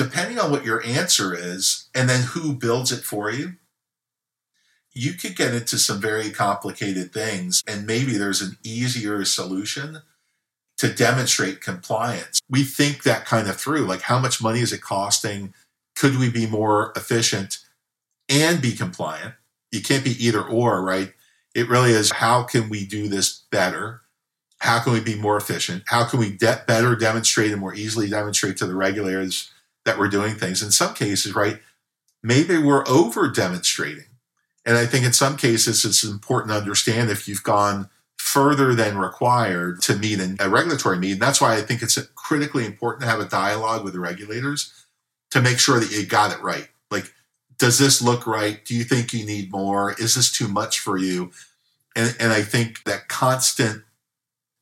Depending 0.01 0.39
on 0.39 0.50
what 0.50 0.65
your 0.65 0.84
answer 0.84 1.36
is, 1.36 1.88
and 1.93 2.10
then 2.10 2.24
who 2.24 2.55
builds 2.55 2.91
it 2.91 3.03
for 3.03 3.29
you, 3.29 3.53
you 4.93 5.13
could 5.13 5.36
get 5.36 5.53
into 5.53 5.77
some 5.77 6.01
very 6.01 6.31
complicated 6.31 7.13
things, 7.13 7.62
and 7.67 7.86
maybe 7.86 8.17
there's 8.17 8.41
an 8.41 8.58
easier 8.63 9.24
solution 9.25 10.00
to 10.79 10.91
demonstrate 10.91 11.62
compliance. 11.62 12.41
We 12.50 12.63
think 12.63 13.03
that 13.03 13.25
kind 13.25 13.48
of 13.48 13.58
through 13.58 13.86
like, 13.86 14.01
how 14.01 14.17
much 14.17 14.41
money 14.41 14.62
is 14.62 14.74
it 14.74 14.81
costing? 14.81 15.53
Could 15.96 16.17
we 16.17 16.31
be 16.31 16.48
more 16.48 16.93
efficient 16.96 17.60
and 18.27 18.60
be 18.60 18.72
compliant? 18.72 19.36
You 19.72 19.84
can't 19.84 20.03
be 20.03 20.25
either 20.25 20.41
or, 20.41 20.81
right? 20.84 21.13
It 21.53 21.70
really 21.70 21.91
is 21.91 22.12
how 22.12 22.41
can 22.41 22.70
we 22.70 22.88
do 22.88 23.08
this 23.08 23.43
better? 23.51 24.01
How 24.62 24.79
can 24.79 24.93
we 24.93 25.00
be 25.00 25.13
more 25.13 25.38
efficient? 25.38 25.84
How 25.86 26.05
can 26.05 26.20
we 26.20 26.31
de- 26.31 26.63
better 26.65 26.96
demonstrate 26.96 27.51
and 27.51 27.62
more 27.62 27.75
easily 27.75 28.10
demonstrate 28.10 28.58
to 28.58 28.65
the 28.65 28.74
regulators 28.74 29.51
that 29.85 29.97
we're 29.97 30.09
doing 30.09 30.35
things? 30.35 30.61
In 30.61 30.71
some 30.71 30.93
cases, 30.93 31.35
right, 31.35 31.59
maybe 32.23 32.57
we're 32.57 32.88
over 32.88 33.29
demonstrating 33.29 34.05
and 34.65 34.77
I 34.77 34.85
think 34.85 35.05
in 35.05 35.13
some 35.13 35.38
cases, 35.38 35.83
it's 35.85 36.03
important 36.03 36.51
to 36.51 36.57
understand 36.57 37.09
if 37.09 37.27
you've 37.27 37.43
gone 37.43 37.89
further 38.17 38.75
than 38.75 38.97
required 38.97 39.81
to 39.81 39.95
meet 39.95 40.19
a 40.39 40.50
regulatory 40.50 41.00
need. 41.00 41.13
And 41.13 41.21
that's 41.21 41.41
why 41.41 41.55
I 41.55 41.61
think 41.61 41.81
it's 41.81 41.97
critically 42.15 42.65
important 42.65 43.01
to 43.01 43.09
have 43.09 43.19
a 43.19 43.25
dialogue 43.25 43.83
with 43.83 43.93
the 43.93 44.00
regulators 44.00 44.71
to 45.31 45.41
make 45.41 45.59
sure 45.59 45.79
that 45.79 45.91
you 45.91 46.05
got 46.05 46.31
it 46.31 46.41
right. 46.41 46.67
Like, 46.91 47.11
does 47.57 47.79
this 47.79 48.01
look 48.01 48.27
right? 48.27 48.63
Do 48.63 48.75
you 48.75 48.83
think 48.83 49.13
you 49.13 49.25
need 49.25 49.51
more? 49.51 49.93
Is 49.93 50.15
this 50.15 50.31
too 50.31 50.47
much 50.47 50.79
for 50.79 50.97
you? 50.97 51.31
And, 51.95 52.15
and 52.19 52.31
I 52.31 52.43
think 52.43 52.83
that 52.83 53.07
constant 53.07 53.83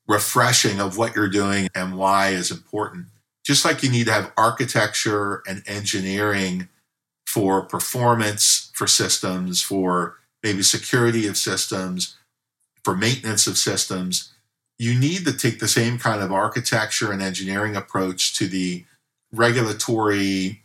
refreshing 0.08 0.80
of 0.80 0.96
what 0.96 1.14
you're 1.14 1.28
doing 1.28 1.68
and 1.74 1.96
why 1.96 2.30
is 2.30 2.50
important. 2.50 3.06
Just 3.44 3.64
like 3.64 3.82
you 3.82 3.90
need 3.90 4.06
to 4.06 4.12
have 4.12 4.32
architecture 4.36 5.42
and 5.46 5.62
engineering 5.66 6.68
for 7.26 7.62
performance 7.62 8.70
for 8.74 8.86
systems, 8.86 9.62
for 9.62 10.16
maybe 10.42 10.62
security 10.62 11.26
of 11.26 11.36
systems, 11.36 12.16
for 12.84 12.96
maintenance 12.96 13.46
of 13.46 13.56
systems. 13.56 14.32
You 14.78 14.98
need 14.98 15.26
to 15.26 15.36
take 15.36 15.60
the 15.60 15.68
same 15.68 15.98
kind 15.98 16.22
of 16.22 16.32
architecture 16.32 17.12
and 17.12 17.20
engineering 17.22 17.76
approach 17.76 18.34
to 18.38 18.46
the 18.46 18.84
regulatory 19.32 20.62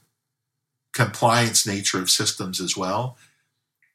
compliance 0.94 1.68
nature 1.68 2.00
of 2.00 2.10
systems 2.10 2.62
as 2.62 2.78
well. 2.78 3.18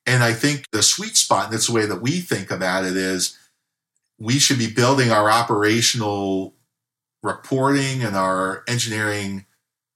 And 0.07 0.23
I 0.23 0.33
think 0.33 0.67
the 0.71 0.83
sweet 0.83 1.17
spot, 1.17 1.47
and 1.47 1.55
that's 1.55 1.67
the 1.67 1.73
way 1.73 1.87
that 1.87 2.03
we 2.03 2.21
think 2.21 2.51
about 2.51 2.85
it, 2.85 2.97
is 2.97 3.39
we 4.19 4.39
should 4.39 4.59
be 4.59 4.71
building 4.71 5.11
our 5.11 5.31
operational 5.31 6.55
reporting 7.23 8.03
and 8.03 8.17
our 8.17 8.65
engineering 8.67 9.47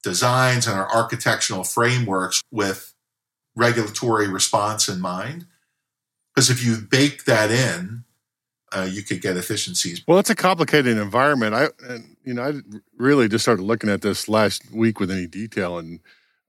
designs 0.03 0.67
and 0.67 0.79
our 0.79 0.91
architectural 0.95 1.65
frameworks 1.65 2.43
with 2.51 2.95
regulatory 3.57 4.29
response 4.29 4.89
in 4.89 5.01
mind. 5.01 5.47
Because 6.35 6.51
if 6.51 6.65
you 6.65 6.77
bake 6.79 7.25
that 7.25 7.51
in, 7.51 8.05
uh, 8.75 8.89
you 8.91 9.03
could 9.03 9.23
get 9.23 9.37
efficiencies. 9.37 10.03
Well, 10.07 10.19
it's 10.19 10.31
a 10.31 10.35
complicated 10.35 10.99
environment. 10.99 11.55
I, 11.55 11.69
and, 11.89 12.17
you 12.25 12.35
know, 12.35 12.43
I 12.43 12.53
really 12.97 13.29
just 13.29 13.45
started 13.45 13.63
looking 13.63 13.89
at 13.89 14.03
this 14.03 14.29
last 14.29 14.71
week 14.73 14.99
with 14.99 15.11
any 15.11 15.27
detail, 15.27 15.79
and 15.79 16.01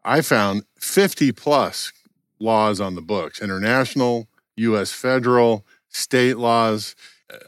I 0.04 0.22
found 0.22 0.64
50 0.80 1.32
plus 1.34 1.94
laws 2.40 2.82
on 2.82 2.96
the 2.96 3.02
books, 3.02 3.42
international, 3.42 4.28
U.S. 4.58 4.92
federal, 4.92 5.66
state 5.90 6.38
laws. 6.38 6.96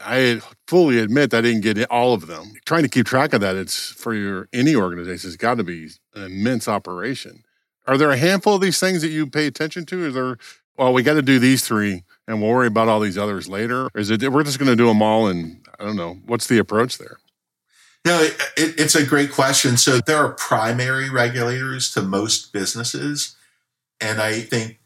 I 0.04 0.40
fully 0.66 0.98
admit 0.98 1.32
I 1.34 1.40
didn't 1.40 1.60
get 1.60 1.88
all 1.90 2.12
of 2.12 2.26
them. 2.26 2.52
Trying 2.64 2.82
to 2.82 2.88
keep 2.88 3.06
track 3.06 3.32
of 3.32 3.40
that, 3.40 3.56
it's 3.56 3.90
for 3.92 4.12
your 4.12 4.48
any 4.52 4.74
organization, 4.74 5.28
it's 5.28 5.36
got 5.36 5.56
to 5.58 5.64
be 5.64 5.88
an 6.14 6.24
immense 6.24 6.66
operation. 6.66 7.44
Are 7.86 7.96
there 7.96 8.10
a 8.10 8.16
handful 8.16 8.56
of 8.56 8.60
these 8.60 8.80
things 8.80 9.02
that 9.02 9.08
you 9.08 9.26
pay 9.26 9.46
attention 9.46 9.86
to? 9.86 10.06
Is 10.06 10.14
there, 10.14 10.36
well, 10.76 10.92
we 10.92 11.02
got 11.02 11.14
to 11.14 11.22
do 11.22 11.38
these 11.38 11.66
three 11.66 12.02
and 12.26 12.42
we'll 12.42 12.50
worry 12.50 12.66
about 12.66 12.88
all 12.88 13.00
these 13.00 13.16
others 13.16 13.48
later? 13.48 13.88
Or 13.94 14.00
is 14.00 14.10
it, 14.10 14.20
we're 14.30 14.42
just 14.42 14.58
going 14.58 14.70
to 14.70 14.76
do 14.76 14.86
them 14.86 15.00
all 15.00 15.28
and 15.28 15.64
I 15.78 15.84
don't 15.84 15.96
know, 15.96 16.18
what's 16.26 16.48
the 16.48 16.58
approach 16.58 16.98
there? 16.98 17.18
No, 18.04 18.20
it, 18.20 18.36
it, 18.56 18.80
it's 18.80 18.94
a 18.94 19.06
great 19.06 19.32
question. 19.32 19.76
So 19.76 20.00
there 20.00 20.18
are 20.18 20.32
primary 20.32 21.08
regulators 21.08 21.90
to 21.92 22.02
most 22.02 22.52
businesses. 22.52 23.36
And 24.00 24.20
I 24.20 24.40
think 24.40 24.80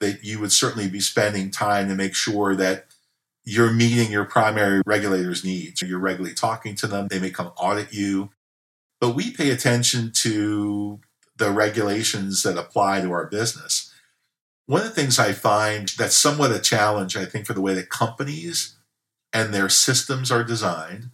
that 0.00 0.24
you 0.24 0.40
would 0.40 0.52
certainly 0.52 0.88
be 0.88 1.00
spending 1.00 1.50
time 1.50 1.88
to 1.88 1.94
make 1.94 2.14
sure 2.14 2.54
that 2.56 2.86
you're 3.44 3.72
meeting 3.72 4.10
your 4.10 4.24
primary 4.24 4.82
regulators' 4.86 5.44
needs. 5.44 5.82
You're 5.82 5.98
regularly 5.98 6.34
talking 6.34 6.74
to 6.76 6.86
them. 6.86 7.08
They 7.08 7.18
may 7.18 7.30
come 7.30 7.52
audit 7.56 7.92
you. 7.92 8.30
But 9.00 9.16
we 9.16 9.32
pay 9.32 9.50
attention 9.50 10.12
to 10.16 11.00
the 11.36 11.50
regulations 11.50 12.42
that 12.44 12.56
apply 12.56 13.00
to 13.00 13.10
our 13.10 13.26
business. 13.26 13.92
One 14.66 14.82
of 14.82 14.86
the 14.86 14.94
things 14.94 15.18
I 15.18 15.32
find 15.32 15.88
that's 15.98 16.14
somewhat 16.14 16.52
a 16.52 16.60
challenge, 16.60 17.16
I 17.16 17.24
think, 17.24 17.46
for 17.46 17.52
the 17.52 17.60
way 17.60 17.74
that 17.74 17.88
companies 17.88 18.76
and 19.32 19.52
their 19.52 19.68
systems 19.68 20.30
are 20.30 20.44
designed 20.44 21.10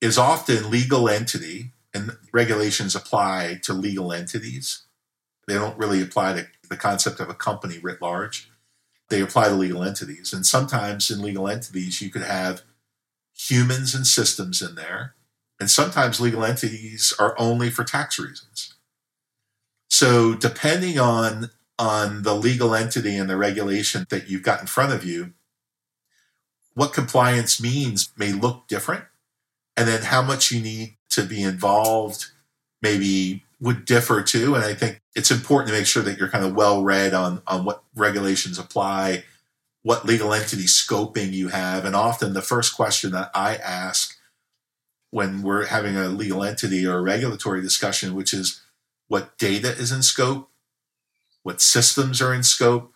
is 0.00 0.18
often 0.18 0.70
legal 0.70 1.08
entity, 1.08 1.72
and 1.92 2.16
regulations 2.32 2.94
apply 2.94 3.60
to 3.62 3.72
legal 3.72 4.12
entities. 4.12 4.82
They 5.48 5.54
don't 5.54 5.78
really 5.78 6.02
apply 6.02 6.34
to 6.34 6.46
the 6.68 6.76
concept 6.76 7.18
of 7.18 7.28
a 7.28 7.34
company 7.34 7.78
writ 7.78 8.00
large 8.00 8.50
they 9.14 9.20
apply 9.20 9.48
to 9.48 9.54
legal 9.54 9.84
entities. 9.84 10.32
And 10.32 10.44
sometimes 10.44 11.08
in 11.08 11.22
legal 11.22 11.48
entities, 11.48 12.02
you 12.02 12.10
could 12.10 12.22
have 12.22 12.62
humans 13.32 13.94
and 13.94 14.04
systems 14.04 14.60
in 14.60 14.74
there. 14.74 15.14
And 15.60 15.70
sometimes 15.70 16.20
legal 16.20 16.44
entities 16.44 17.14
are 17.18 17.36
only 17.38 17.70
for 17.70 17.84
tax 17.84 18.18
reasons. 18.18 18.74
So 19.88 20.34
depending 20.34 20.98
on, 20.98 21.50
on 21.78 22.24
the 22.24 22.34
legal 22.34 22.74
entity 22.74 23.16
and 23.16 23.30
the 23.30 23.36
regulation 23.36 24.04
that 24.10 24.28
you've 24.28 24.42
got 24.42 24.60
in 24.60 24.66
front 24.66 24.92
of 24.92 25.04
you, 25.04 25.32
what 26.74 26.92
compliance 26.92 27.62
means 27.62 28.12
may 28.16 28.32
look 28.32 28.66
different. 28.66 29.04
And 29.76 29.86
then 29.86 30.02
how 30.02 30.22
much 30.22 30.50
you 30.50 30.60
need 30.60 30.96
to 31.10 31.22
be 31.22 31.40
involved 31.40 32.32
maybe 32.82 33.44
would 33.60 33.84
differ 33.84 34.22
too. 34.22 34.56
And 34.56 34.64
I 34.64 34.74
think 34.74 35.00
it's 35.14 35.30
important 35.30 35.68
to 35.68 35.74
make 35.74 35.86
sure 35.86 36.02
that 36.02 36.18
you're 36.18 36.28
kind 36.28 36.44
of 36.44 36.54
well 36.54 36.82
read 36.82 37.14
on, 37.14 37.42
on 37.46 37.64
what 37.64 37.84
regulations 37.94 38.58
apply, 38.58 39.24
what 39.82 40.04
legal 40.04 40.32
entity 40.32 40.64
scoping 40.64 41.32
you 41.32 41.48
have. 41.48 41.84
And 41.84 41.94
often 41.94 42.32
the 42.32 42.42
first 42.42 42.74
question 42.74 43.12
that 43.12 43.30
I 43.34 43.56
ask 43.56 44.16
when 45.10 45.42
we're 45.42 45.66
having 45.66 45.96
a 45.96 46.08
legal 46.08 46.42
entity 46.42 46.84
or 46.84 46.98
a 46.98 47.02
regulatory 47.02 47.62
discussion, 47.62 48.14
which 48.14 48.34
is 48.34 48.60
what 49.06 49.38
data 49.38 49.68
is 49.68 49.92
in 49.92 50.02
scope, 50.02 50.50
what 51.44 51.60
systems 51.60 52.20
are 52.20 52.34
in 52.34 52.42
scope, 52.42 52.92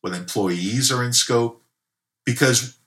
what 0.00 0.14
employees 0.14 0.90
are 0.90 1.04
in 1.04 1.12
scope. 1.12 1.62
Because 2.24 2.78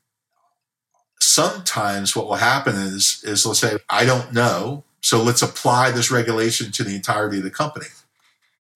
sometimes 1.20 2.16
what 2.16 2.28
will 2.28 2.36
happen 2.36 2.76
is, 2.76 3.24
is 3.24 3.46
let's 3.46 3.60
say, 3.60 3.78
I 3.90 4.04
don't 4.06 4.34
know, 4.34 4.84
so 5.00 5.22
let's 5.22 5.42
apply 5.42 5.92
this 5.92 6.12
regulation 6.12 6.72
to 6.74 6.84
the 6.84 6.96
entirety 6.96 7.38
of 7.38 7.44
the 7.44 7.52
company. 7.52 7.88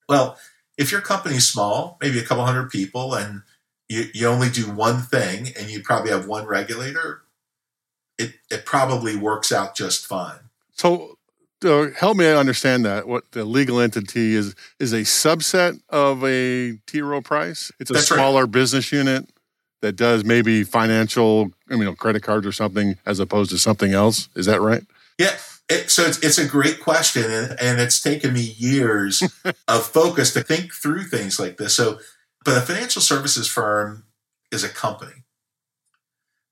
Well, 0.07 0.37
if 0.77 0.91
your 0.91 1.01
company's 1.01 1.47
small, 1.47 1.97
maybe 2.01 2.19
a 2.19 2.23
couple 2.23 2.45
hundred 2.45 2.69
people, 2.69 3.13
and 3.13 3.41
you, 3.89 4.05
you 4.13 4.27
only 4.27 4.49
do 4.49 4.71
one 4.71 5.01
thing 5.01 5.53
and 5.57 5.69
you 5.69 5.81
probably 5.81 6.11
have 6.11 6.27
one 6.27 6.45
regulator, 6.45 7.23
it, 8.17 8.33
it 8.49 8.65
probably 8.65 9.15
works 9.15 9.51
out 9.51 9.75
just 9.75 10.05
fine. 10.05 10.39
So 10.73 11.17
uh, 11.65 11.87
help 11.97 12.17
me 12.17 12.31
understand 12.31 12.85
that 12.85 13.07
what 13.07 13.31
the 13.31 13.43
legal 13.43 13.79
entity 13.79 14.35
is 14.35 14.55
is 14.79 14.93
a 14.93 15.01
subset 15.01 15.81
of 15.89 16.23
a 16.23 16.77
T 16.85 17.01
Rowe 17.01 17.21
Price. 17.21 17.71
It's 17.79 17.89
a 17.89 17.93
That's 17.93 18.11
right. 18.11 18.17
smaller 18.17 18.45
business 18.45 18.91
unit 18.91 19.29
that 19.81 19.95
does 19.95 20.23
maybe 20.23 20.63
financial, 20.63 21.51
I 21.69 21.75
mean, 21.75 21.95
credit 21.95 22.23
cards 22.23 22.45
or 22.45 22.51
something, 22.51 22.97
as 23.05 23.19
opposed 23.19 23.51
to 23.51 23.57
something 23.57 23.93
else. 23.93 24.29
Is 24.35 24.45
that 24.45 24.61
right? 24.61 24.83
Yeah. 25.17 25.35
It, 25.69 25.89
so 25.89 26.03
it's, 26.03 26.23
it's 26.23 26.37
a 26.37 26.47
great 26.47 26.79
question, 26.79 27.29
and, 27.29 27.59
and 27.59 27.81
it's 27.81 28.01
taken 28.01 28.33
me 28.33 28.55
years 28.57 29.21
of 29.67 29.85
focus 29.85 30.31
to 30.33 30.41
think 30.41 30.73
through 30.73 31.03
things 31.05 31.39
like 31.39 31.57
this. 31.57 31.75
So, 31.75 31.99
but 32.45 32.57
a 32.57 32.61
financial 32.61 33.01
services 33.01 33.47
firm 33.47 34.05
is 34.51 34.63
a 34.63 34.69
company. 34.69 35.23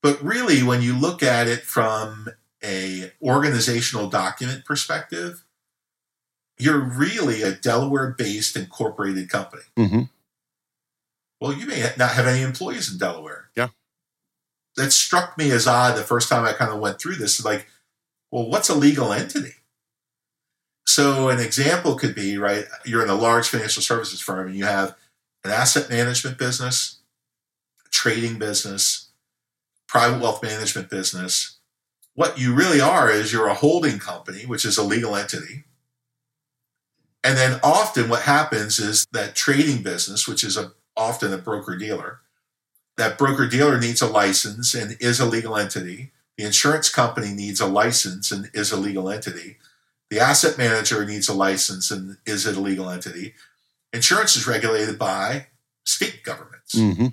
But 0.03 0.21
really, 0.21 0.61
when 0.61 0.81
you 0.81 0.99
look 0.99 1.23
at 1.23 1.47
it 1.47 1.61
from 1.61 2.27
a 2.63 3.11
organizational 3.21 4.09
document 4.09 4.65
perspective, 4.65 5.45
you're 6.57 6.79
really 6.79 7.41
a 7.41 7.53
Delaware-based 7.53 8.55
incorporated 8.55 9.29
company. 9.29 9.63
Mm-hmm. 9.77 10.01
Well, 11.39 11.53
you 11.53 11.67
may 11.67 11.89
not 11.97 12.11
have 12.11 12.27
any 12.27 12.41
employees 12.41 12.91
in 12.91 12.97
Delaware. 12.97 13.49
Yeah. 13.55 13.69
That 14.77 14.91
struck 14.91 15.37
me 15.37 15.51
as 15.51 15.67
odd 15.67 15.97
the 15.97 16.03
first 16.03 16.29
time 16.29 16.45
I 16.45 16.53
kind 16.53 16.71
of 16.71 16.79
went 16.79 16.99
through 16.99 17.15
this. 17.15 17.43
Like, 17.43 17.67
well, 18.35 18.49
what's 18.49 18.67
a 18.67 18.75
legal 18.75 19.13
entity? 19.13 19.53
So, 20.85 21.29
an 21.29 21.39
example 21.39 21.95
could 21.95 22.13
be 22.13 22.37
right, 22.37 22.65
you're 22.83 23.01
in 23.01 23.09
a 23.09 23.15
large 23.15 23.47
financial 23.47 23.81
services 23.81 24.19
firm 24.19 24.47
and 24.47 24.57
you 24.57 24.65
have 24.65 24.93
an 25.45 25.51
asset 25.51 25.89
management 25.89 26.37
business, 26.37 26.97
a 27.85 27.89
trading 27.91 28.37
business, 28.37 29.11
private 29.87 30.21
wealth 30.21 30.43
management 30.43 30.89
business. 30.89 31.59
What 32.13 32.37
you 32.37 32.53
really 32.53 32.81
are 32.81 33.09
is 33.09 33.31
you're 33.31 33.47
a 33.47 33.53
holding 33.53 33.99
company, 33.99 34.45
which 34.45 34.65
is 34.65 34.77
a 34.77 34.83
legal 34.83 35.15
entity. 35.15 35.63
And 37.23 37.37
then 37.37 37.61
often 37.63 38.09
what 38.09 38.23
happens 38.23 38.79
is 38.79 39.05
that 39.13 39.35
trading 39.35 39.81
business, 39.81 40.27
which 40.27 40.43
is 40.43 40.57
a, 40.57 40.73
often 40.97 41.31
a 41.31 41.37
broker 41.37 41.77
dealer, 41.77 42.19
that 42.97 43.17
broker 43.17 43.47
dealer 43.47 43.79
needs 43.79 44.01
a 44.01 44.07
license 44.07 44.73
and 44.73 44.97
is 44.99 45.21
a 45.21 45.25
legal 45.25 45.55
entity. 45.55 46.11
The 46.37 46.45
insurance 46.45 46.89
company 46.89 47.31
needs 47.33 47.59
a 47.59 47.65
license 47.67 48.31
and 48.31 48.49
is 48.53 48.71
a 48.71 48.77
legal 48.77 49.09
entity. 49.09 49.57
The 50.09 50.19
asset 50.19 50.57
manager 50.57 51.05
needs 51.05 51.27
a 51.29 51.33
license 51.33 51.91
and 51.91 52.17
is 52.25 52.45
a 52.45 52.59
legal 52.59 52.89
entity. 52.89 53.33
Insurance 53.93 54.35
is 54.35 54.45
regulated 54.45 54.99
by 54.99 55.47
state 55.85 56.23
governments. 56.23 56.75
Mm-hmm. 56.75 57.07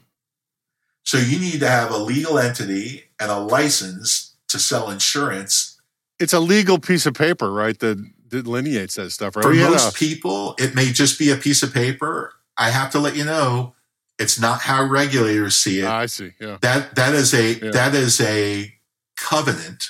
So 1.05 1.19
you 1.19 1.39
need 1.39 1.61
to 1.61 1.69
have 1.69 1.91
a 1.91 1.99
legal 1.99 2.39
entity 2.39 3.05
and 3.21 3.31
a 3.31 3.39
license 3.39 4.35
to 4.49 4.59
sell 4.59 4.91
insurance. 4.91 5.81
It's 6.19 6.33
a 6.33 6.41
legal 6.41 6.79
piece 6.79 7.07
of 7.07 7.15
paper, 7.15 7.53
right? 7.53 7.79
That 7.79 8.05
delineates 8.29 8.95
that 8.97 9.11
stuff, 9.11 9.37
right? 9.37 9.43
For 9.43 9.55
had 9.55 9.71
most 9.71 9.97
people, 9.97 10.55
it 10.59 10.75
may 10.75 10.93
just 10.93 11.19
be 11.19 11.31
a 11.31 11.37
piece 11.37 11.63
of 11.63 11.73
paper. 11.73 12.35
I 12.57 12.71
have 12.71 12.91
to 12.93 12.99
let 12.99 13.17
you 13.17 13.25
know, 13.25 13.75
it's 14.19 14.39
not 14.39 14.61
how 14.61 14.85
regulators 14.85 15.57
see 15.57 15.81
it. 15.81 15.87
I 15.87 16.07
see. 16.07 16.33
Yeah. 16.41 16.59
that 16.61 16.95
that 16.97 17.15
is 17.15 17.35
a 17.35 17.55
Yeah. 17.55 17.71
that 17.73 17.95
is 17.95 18.21
a 18.21 18.73
covenant 19.23 19.85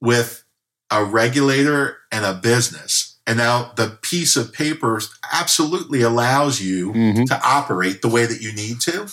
with 0.00 0.44
a 0.90 1.04
regulator 1.04 1.98
and 2.10 2.24
a 2.24 2.34
business. 2.34 3.16
And 3.26 3.38
now 3.38 3.72
the 3.76 3.98
piece 4.02 4.36
of 4.36 4.52
paper 4.52 5.00
absolutely 5.32 6.02
allows 6.02 6.60
you 6.60 6.92
Mhm. 6.92 7.26
to 7.26 7.40
operate 7.46 8.02
the 8.02 8.08
way 8.08 8.26
that 8.26 8.40
you 8.40 8.52
need 8.52 8.80
to. 8.82 9.08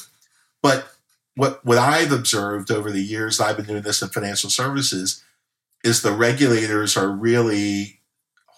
But 0.61 0.91
what 1.35 1.63
what 1.65 1.77
I've 1.77 2.11
observed 2.11 2.71
over 2.71 2.91
the 2.91 3.03
years 3.03 3.39
I've 3.39 3.57
been 3.57 3.67
doing 3.67 3.83
this 3.83 4.01
in 4.01 4.09
financial 4.09 4.49
services 4.49 5.23
is 5.83 6.01
the 6.01 6.11
regulators 6.13 6.97
are 6.97 7.09
really 7.11 8.01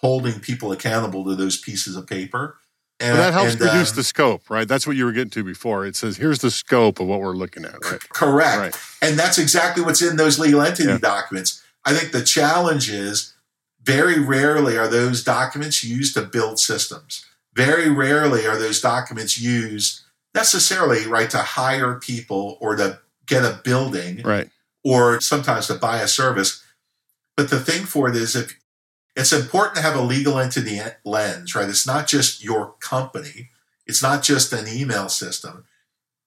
holding 0.02 0.40
people 0.40 0.72
accountable 0.72 1.26
to 1.26 1.36
those 1.36 1.58
pieces 1.58 1.96
of 1.98 2.08
paper. 2.08 2.58
And 3.02 3.18
Well, 3.18 3.24
that 3.28 3.34
helps 3.34 3.54
and, 3.54 3.62
reduce 3.62 3.92
um, 3.92 3.96
the 3.96 4.04
scope, 4.04 4.50
right? 4.50 4.68
That's 4.68 4.86
what 4.86 4.98
you 4.98 5.06
were 5.06 5.14
getting 5.14 5.30
to 5.32 5.44
before. 5.44 5.86
It 5.86 5.96
says, 5.96 6.18
here's 6.18 6.40
the 6.40 6.52
scope 6.52 7.00
of 7.00 7.08
what 7.08 7.22
we're 7.22 7.32
looking 7.34 7.64
at, 7.64 7.74
right? 7.86 8.10
Correct. 8.10 8.58
Right. 8.58 8.76
And 9.02 9.18
that's 9.18 9.38
exactly 9.38 9.84
what's 9.84 10.02
in 10.02 10.18
those 10.18 10.38
legal 10.38 10.62
entity 10.62 10.90
Yeah. 10.90 10.98
documents. 10.98 11.62
I 11.86 11.94
think 11.94 12.12
the 12.12 12.24
challenge 12.24 12.90
is 12.90 13.34
very 13.82 14.20
rarely 14.20 14.78
are 14.78 14.88
those 14.90 15.24
documents 15.24 15.82
used 15.84 16.14
to 16.16 16.22
build 16.24 16.60
systems. 16.60 17.26
Very 17.56 17.90
rarely 17.90 18.46
are 18.46 18.58
those 18.58 18.82
documents 18.82 19.40
used 19.40 20.02
necessarily, 20.36 21.08
right, 21.08 21.30
to 21.30 21.38
hire 21.40 21.96
people 21.96 22.58
or 22.60 22.76
to 22.76 23.00
get 23.26 23.44
a 23.46 23.62
building 23.64 24.22
Right. 24.24 24.50
or 24.84 25.22
sometimes 25.22 25.68
to 25.68 25.76
buy 25.76 26.02
a 26.02 26.08
service. 26.08 26.62
But 27.38 27.50
the 27.50 27.60
thing 27.62 27.86
for 27.86 28.10
it 28.10 28.16
is 28.18 28.36
if 28.36 28.59
it's 29.20 29.34
important 29.34 29.76
to 29.76 29.82
have 29.82 29.96
a 29.96 30.02
legal 30.02 30.40
entity 30.40 30.80
lens, 31.04 31.54
right? 31.54 31.68
It's 31.68 31.86
not 31.86 32.08
just 32.08 32.44
your 32.44 32.76
company. 32.80 33.50
It's 33.86 34.02
not 34.02 34.24
just 34.24 34.54
an 34.54 34.68
email 34.68 35.10
system, 35.10 35.66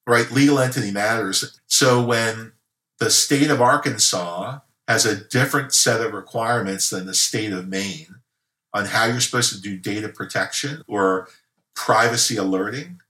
right? 0.06 0.30
Legal 0.30 0.58
entity 0.58 0.90
matters. 0.90 1.58
So 1.66 2.04
when 2.04 2.52
the 2.98 3.10
state 3.10 3.50
of 3.50 3.62
Arkansas 3.62 4.58
has 4.86 5.06
a 5.06 5.16
different 5.16 5.72
set 5.72 6.00
of 6.00 6.12
requirements 6.12 6.90
than 6.90 7.06
the 7.06 7.14
state 7.14 7.52
of 7.52 7.68
Maine 7.68 8.16
on 8.74 8.86
how 8.86 9.06
you're 9.06 9.20
supposed 9.20 9.52
to 9.54 9.60
do 9.60 9.78
data 9.78 10.08
protection 10.08 10.82
or 10.86 11.28
privacy 11.74 12.36
alerting, 12.36 13.00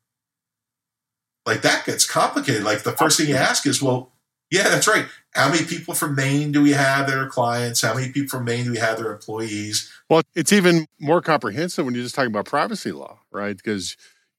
like 1.45 1.63
that 1.63 1.85
gets 1.85 2.05
complicated. 2.05 2.63
Like 2.63 2.85
the 2.85 2.93
first 2.93 3.19
thing 3.19 3.29
you 3.29 3.37
ask 3.37 3.67
is, 3.67 3.83
well, 3.83 4.12
yeah, 4.53 4.69
that's 4.69 4.87
right. 4.87 5.07
How 5.35 5.49
many 5.49 5.65
people 5.65 5.95
from 5.95 6.15
Maine 6.15 6.53
do 6.53 6.63
we 6.63 6.73
have 6.73 7.07
that 7.07 7.17
are 7.17 7.27
clients? 7.27 7.81
How 7.81 7.95
many 7.95 8.13
people 8.13 8.29
from 8.29 8.45
Maine 8.45 8.67
do 8.67 8.73
we 8.73 8.77
have 8.77 8.99
that 8.99 9.07
are 9.07 9.15
employees? 9.15 9.91
Well, 10.11 10.21
it's 10.35 10.53
even 10.53 10.87
more 11.01 11.23
comprehensive 11.23 11.87
when 11.87 11.95
you're 11.95 12.05
just 12.05 12.15
talking 12.15 12.31
about 12.31 12.45
privacy 12.45 12.93
law, 12.93 13.21
right? 13.31 13.57
Because 13.57 13.97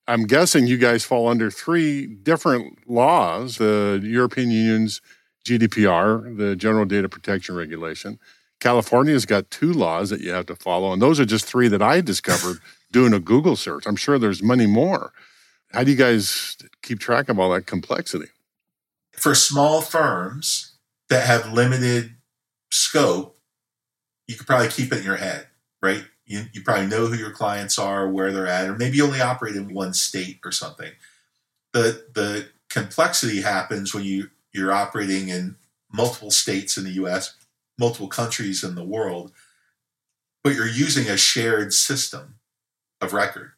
I'm 0.08 0.26
guessing 0.28 0.68
you 0.68 0.78
guys 0.78 1.04
fall 1.04 1.28
under 1.28 1.50
three 1.50 2.06
different 2.06 2.88
laws 2.88 3.58
the 3.58 4.00
European 4.04 4.52
Union's 4.52 5.02
GDPR, 5.46 6.38
the 6.38 6.56
General 6.56 6.86
Data 6.86 7.10
Protection 7.10 7.56
Regulation. 7.56 8.20
California's 8.60 9.26
got 9.26 9.50
two 9.50 9.74
laws 9.74 10.12
that 10.12 10.22
you 10.22 10.30
have 10.30 10.46
to 10.46 10.56
follow, 10.56 10.94
and 10.94 11.02
those 11.02 11.20
are 11.20 11.26
just 11.26 11.46
three 11.46 11.68
that 11.70 11.82
I 11.82 12.02
discovered 12.02 12.60
doing 12.92 13.14
a 13.14 13.20
Google 13.20 13.56
search. 13.56 13.88
I'm 13.88 13.96
sure 13.96 14.20
there's 14.20 14.44
many 14.44 14.68
more. 14.68 15.12
How 15.72 15.84
do 15.84 15.90
you 15.90 15.98
guys 15.98 16.56
keep 16.84 17.00
track 17.00 17.30
of 17.30 17.40
all 17.40 17.50
that 17.50 17.66
complexity? 17.66 18.28
For 19.14 19.36
small 19.36 19.82
firms 19.82 20.74
that 21.10 21.26
have 21.26 21.54
limited 21.54 22.16
scope, 22.72 23.38
you 24.28 24.36
could 24.36 24.48
probably 24.48 24.70
keep 24.70 24.92
it 24.92 25.00
in 25.00 25.04
your 25.04 25.18
head, 25.18 25.48
right? 25.82 26.04
You, 26.26 26.46
you 26.54 26.62
probably 26.62 26.88
know 26.88 27.08
who 27.08 27.16
your 27.16 27.32
clients 27.32 27.78
are, 27.78 28.10
where 28.10 28.32
they're 28.32 28.48
at, 28.48 28.70
or 28.70 28.76
maybe 28.76 28.98
you 28.98 29.06
only 29.06 29.22
operate 29.22 29.56
in 29.56 29.74
one 29.74 29.94
state 29.94 30.40
or 30.44 30.52
something. 30.52 30.92
The 31.74 32.06
the 32.14 32.50
complexity 32.70 33.42
happens 33.42 33.94
when 33.94 34.04
you 34.04 34.30
you're 34.54 34.72
operating 34.72 35.30
in 35.30 35.56
multiple 35.92 36.32
states 36.32 36.78
in 36.78 36.86
the 36.86 36.92
US, 36.92 37.36
multiple 37.78 38.08
countries 38.08 38.64
in 38.64 38.76
the 38.76 38.84
world, 38.84 39.32
but 40.44 40.56
you're 40.56 40.68
using 40.68 41.08
a 41.10 41.18
shared 41.18 41.74
system 41.74 42.36
of 43.02 43.14
record. 43.14 43.52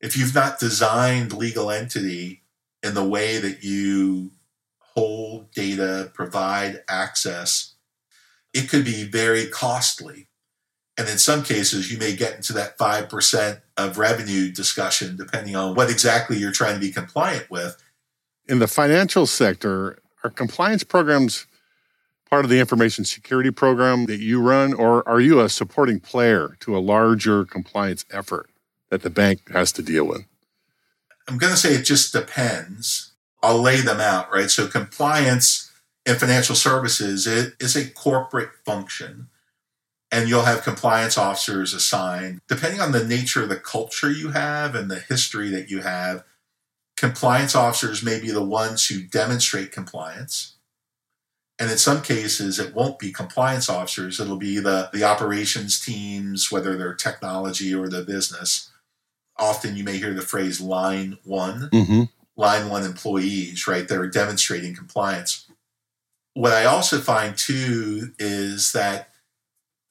If 0.00 0.16
you've 0.16 0.34
not 0.34 0.58
designed 0.58 1.32
legal 1.32 1.70
entity 1.70 2.42
in 2.82 2.94
the 2.94 3.04
way 3.04 3.38
that 3.38 3.62
you 3.62 4.32
hold 4.78 5.50
data, 5.52 6.10
provide 6.14 6.82
access, 6.88 7.74
it 8.52 8.68
could 8.68 8.84
be 8.84 9.04
very 9.04 9.46
costly. 9.46 10.28
And 10.98 11.08
in 11.08 11.18
some 11.18 11.42
cases, 11.42 11.90
you 11.90 11.98
may 11.98 12.14
get 12.14 12.36
into 12.36 12.52
that 12.54 12.76
5% 12.76 13.60
of 13.76 13.98
revenue 13.98 14.52
discussion, 14.52 15.16
depending 15.16 15.56
on 15.56 15.74
what 15.74 15.90
exactly 15.90 16.36
you're 16.36 16.52
trying 16.52 16.74
to 16.74 16.80
be 16.80 16.92
compliant 16.92 17.50
with. 17.50 17.82
In 18.46 18.58
the 18.58 18.68
financial 18.68 19.26
sector, 19.26 19.98
are 20.22 20.30
compliance 20.30 20.84
programs 20.84 21.46
part 22.28 22.44
of 22.44 22.50
the 22.50 22.60
information 22.60 23.04
security 23.04 23.50
program 23.50 24.06
that 24.06 24.20
you 24.20 24.40
run, 24.40 24.72
or 24.72 25.06
are 25.08 25.20
you 25.20 25.40
a 25.40 25.48
supporting 25.48 25.98
player 25.98 26.56
to 26.60 26.76
a 26.76 26.78
larger 26.78 27.44
compliance 27.44 28.04
effort 28.10 28.48
that 28.88 29.02
the 29.02 29.10
bank 29.10 29.50
has 29.50 29.72
to 29.72 29.82
deal 29.82 30.04
with? 30.04 30.24
I'm 31.30 31.38
going 31.38 31.52
to 31.52 31.58
say 31.58 31.74
it 31.74 31.84
just 31.84 32.12
depends. 32.12 33.12
I'll 33.40 33.62
lay 33.62 33.80
them 33.80 34.00
out, 34.00 34.32
right? 34.32 34.50
So 34.50 34.66
compliance 34.66 35.70
in 36.04 36.16
financial 36.16 36.56
services 36.56 37.24
it 37.24 37.54
is 37.60 37.76
a 37.76 37.88
corporate 37.88 38.50
function. 38.64 39.28
And 40.10 40.28
you'll 40.28 40.42
have 40.42 40.64
compliance 40.64 41.16
officers 41.16 41.72
assigned. 41.72 42.40
Depending 42.48 42.80
on 42.80 42.90
the 42.90 43.06
nature 43.06 43.44
of 43.44 43.48
the 43.48 43.56
culture 43.56 44.10
you 44.10 44.30
have 44.30 44.74
and 44.74 44.90
the 44.90 44.98
history 44.98 45.50
that 45.50 45.70
you 45.70 45.82
have, 45.82 46.24
compliance 46.96 47.54
officers 47.54 48.02
may 48.02 48.20
be 48.20 48.32
the 48.32 48.44
ones 48.44 48.88
who 48.88 49.04
demonstrate 49.04 49.70
compliance. 49.70 50.56
And 51.60 51.70
in 51.70 51.78
some 51.78 52.02
cases, 52.02 52.58
it 52.58 52.74
won't 52.74 52.98
be 52.98 53.12
compliance 53.12 53.68
officers. 53.68 54.18
It'll 54.18 54.36
be 54.36 54.58
the, 54.58 54.90
the 54.92 55.04
operations 55.04 55.78
teams, 55.78 56.50
whether 56.50 56.76
they're 56.76 56.94
technology 56.94 57.72
or 57.72 57.88
the 57.88 58.02
business. 58.02 58.69
Often 59.40 59.76
you 59.76 59.84
may 59.84 59.96
hear 59.96 60.14
the 60.14 60.22
phrase 60.22 60.60
line 60.60 61.18
one. 61.24 61.70
Mm-hmm 61.72 62.02
line 62.40 62.70
one 62.70 62.84
employees, 62.84 63.68
right, 63.68 63.86
that 63.86 63.98
are 63.98 64.08
demonstrating 64.08 64.74
compliance. 64.74 65.46
What 66.34 66.52
I 66.52 66.64
also 66.64 66.98
find 66.98 67.36
too 67.36 68.12
is 68.18 68.72
that 68.72 69.10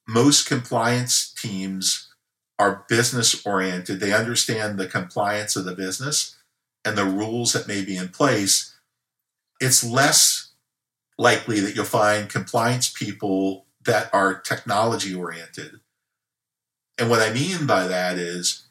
most 0.07 0.47
compliance 0.47 1.31
teams 1.31 2.09
are 2.57 2.85
business 2.89 3.45
oriented. 3.45 3.99
They 3.99 4.11
understand 4.11 4.77
the 4.77 4.87
compliance 4.87 5.55
of 5.55 5.65
the 5.65 5.75
business 5.75 6.37
and 6.83 6.97
the 6.97 7.05
rules 7.05 7.53
that 7.53 7.67
may 7.67 7.85
be 7.85 7.95
in 7.95 8.09
place. 8.09 8.75
It's 9.61 9.83
less 9.83 10.51
likely 11.17 11.59
that 11.59 11.75
you'll 11.75 11.85
find 11.85 12.29
compliance 12.29 12.89
people 12.89 13.65
that 13.85 14.09
are 14.13 14.39
technology 14.39 15.13
oriented. 15.13 15.79
And 16.97 17.09
what 17.09 17.21
I 17.21 17.31
mean 17.31 17.67
by 17.67 17.87
that 17.87 18.17
is 18.17 18.68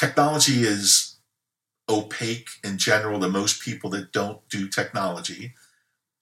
technology 0.00 0.62
is 0.62 1.16
opaque 1.86 2.48
in 2.64 2.78
general 2.78 3.20
to 3.20 3.28
most 3.28 3.60
people 3.60 3.90
that 3.90 4.12
don't 4.12 4.48
do 4.48 4.66
technology. 4.66 5.52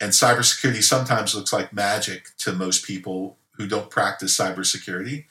And 0.01 0.11
cybersecurity 0.11 0.83
sometimes 0.83 1.33
looks 1.33 1.53
like 1.53 1.73
magic 1.73 2.37
to 2.39 2.53
most 2.53 2.85
people 2.85 3.39
who 3.53 3.69
don't 3.69 3.89
practice 3.89 4.37
cybersecurity. 4.37 5.27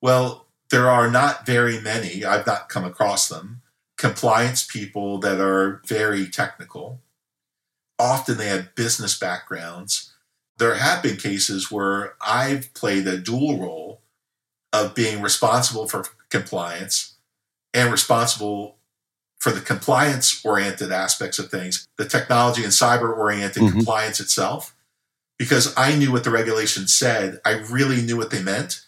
Well, 0.00 0.46
there 0.70 0.88
are 0.88 1.10
not 1.10 1.44
very 1.44 1.80
many, 1.80 2.24
I've 2.24 2.46
not 2.46 2.68
come 2.68 2.84
across 2.84 3.28
them, 3.28 3.62
compliance 3.98 4.64
people 4.64 5.18
that 5.18 5.40
are 5.40 5.82
very 5.84 6.28
technical. 6.28 7.00
Often 7.98 8.38
they 8.38 8.48
have 8.48 8.76
business 8.76 9.18
backgrounds. 9.18 10.12
There 10.58 10.76
have 10.76 11.02
been 11.02 11.16
cases 11.16 11.72
where 11.72 12.14
I've 12.24 12.72
played 12.72 13.08
a 13.08 13.18
dual 13.18 13.58
role 13.58 14.00
of 14.72 14.94
being 14.94 15.20
responsible 15.20 15.88
for 15.88 16.04
compliance 16.28 17.11
and 17.74 17.90
responsible 17.90 18.76
for 19.38 19.50
the 19.50 19.60
compliance 19.60 20.44
oriented 20.44 20.92
aspects 20.92 21.38
of 21.38 21.50
things, 21.50 21.88
the 21.98 22.04
technology 22.04 22.62
and 22.62 22.72
cyber 22.72 23.16
oriented 23.16 23.62
mm-hmm. 23.62 23.78
compliance 23.78 24.20
itself, 24.20 24.74
because 25.38 25.74
I 25.76 25.96
knew 25.96 26.12
what 26.12 26.22
the 26.22 26.30
regulations 26.30 26.94
said. 26.94 27.40
I 27.44 27.54
really 27.54 28.02
knew 28.02 28.16
what 28.16 28.30
they 28.30 28.42
meant. 28.42 28.82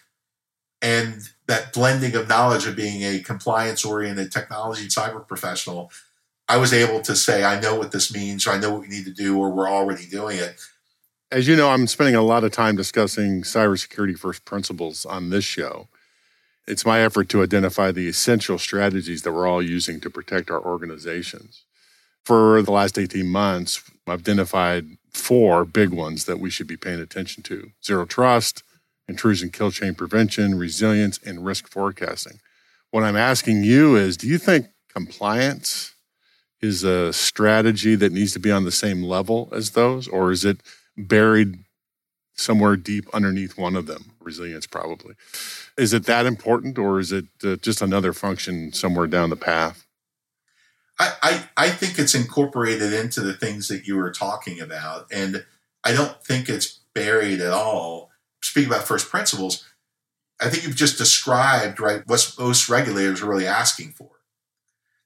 And 0.80 1.28
that 1.48 1.72
blending 1.72 2.14
of 2.14 2.28
knowledge 2.28 2.66
of 2.66 2.76
being 2.76 3.02
a 3.02 3.20
compliance 3.20 3.84
oriented 3.84 4.30
technology 4.30 4.82
and 4.82 4.90
cyber 4.90 5.26
professional, 5.26 5.90
I 6.46 6.58
was 6.58 6.72
able 6.72 7.00
to 7.00 7.16
say, 7.16 7.42
I 7.42 7.58
know 7.58 7.74
what 7.74 7.90
this 7.90 8.14
means, 8.14 8.46
or 8.46 8.50
I 8.50 8.58
know 8.58 8.70
what 8.70 8.82
we 8.82 8.88
need 8.88 9.06
to 9.06 9.12
do, 9.12 9.38
or 9.38 9.50
we're 9.50 9.68
already 9.68 10.06
doing 10.06 10.38
it. 10.38 10.60
As 11.32 11.48
you 11.48 11.56
know, 11.56 11.70
I'm 11.70 11.86
spending 11.86 12.14
a 12.14 12.22
lot 12.22 12.44
of 12.44 12.52
time 12.52 12.76
discussing 12.76 13.42
cybersecurity 13.42 14.16
first 14.16 14.44
principles 14.44 15.04
on 15.04 15.30
this 15.30 15.44
show. 15.44 15.88
It's 16.66 16.86
my 16.86 17.00
effort 17.00 17.28
to 17.30 17.42
identify 17.42 17.92
the 17.92 18.08
essential 18.08 18.58
strategies 18.58 19.22
that 19.22 19.32
we're 19.32 19.46
all 19.46 19.62
using 19.62 20.00
to 20.00 20.10
protect 20.10 20.50
our 20.50 20.64
organizations. 20.64 21.64
For 22.24 22.62
the 22.62 22.72
last 22.72 22.98
18 22.98 23.26
months, 23.26 23.82
I've 24.06 24.20
identified 24.20 24.86
four 25.12 25.64
big 25.64 25.90
ones 25.90 26.24
that 26.24 26.40
we 26.40 26.48
should 26.48 26.66
be 26.66 26.76
paying 26.76 27.00
attention 27.00 27.42
to 27.44 27.72
zero 27.84 28.06
trust, 28.06 28.62
intrusion 29.06 29.50
kill 29.50 29.70
chain 29.70 29.94
prevention, 29.94 30.58
resilience, 30.58 31.18
and 31.18 31.44
risk 31.44 31.68
forecasting. 31.68 32.40
What 32.90 33.04
I'm 33.04 33.16
asking 33.16 33.64
you 33.64 33.96
is 33.96 34.16
do 34.16 34.26
you 34.26 34.38
think 34.38 34.66
compliance 34.88 35.94
is 36.62 36.82
a 36.82 37.12
strategy 37.12 37.94
that 37.94 38.12
needs 38.12 38.32
to 38.32 38.38
be 38.38 38.50
on 38.50 38.64
the 38.64 38.72
same 38.72 39.02
level 39.02 39.50
as 39.52 39.72
those, 39.72 40.08
or 40.08 40.30
is 40.32 40.46
it 40.46 40.62
buried 40.96 41.58
somewhere 42.34 42.76
deep 42.76 43.04
underneath 43.12 43.58
one 43.58 43.76
of 43.76 43.86
them? 43.86 44.12
Resilience, 44.20 44.66
probably. 44.66 45.14
Is 45.76 45.92
it 45.92 46.04
that 46.04 46.26
important, 46.26 46.78
or 46.78 47.00
is 47.00 47.10
it 47.12 47.26
uh, 47.42 47.56
just 47.56 47.82
another 47.82 48.12
function 48.12 48.72
somewhere 48.72 49.06
down 49.06 49.30
the 49.30 49.36
path? 49.36 49.86
I, 50.98 51.12
I, 51.22 51.48
I 51.56 51.70
think 51.70 51.98
it's 51.98 52.14
incorporated 52.14 52.92
into 52.92 53.20
the 53.20 53.34
things 53.34 53.66
that 53.68 53.86
you 53.86 53.96
were 53.96 54.12
talking 54.12 54.60
about, 54.60 55.06
and 55.10 55.44
I 55.82 55.92
don't 55.92 56.22
think 56.22 56.48
it's 56.48 56.80
buried 56.94 57.40
at 57.40 57.52
all. 57.52 58.10
Speaking 58.42 58.70
about 58.70 58.86
first 58.86 59.10
principles, 59.10 59.64
I 60.40 60.48
think 60.48 60.64
you've 60.64 60.76
just 60.76 60.98
described 60.98 61.80
right 61.80 62.02
what 62.06 62.34
most 62.38 62.68
regulators 62.68 63.22
are 63.22 63.28
really 63.28 63.46
asking 63.46 63.92
for. 63.92 64.10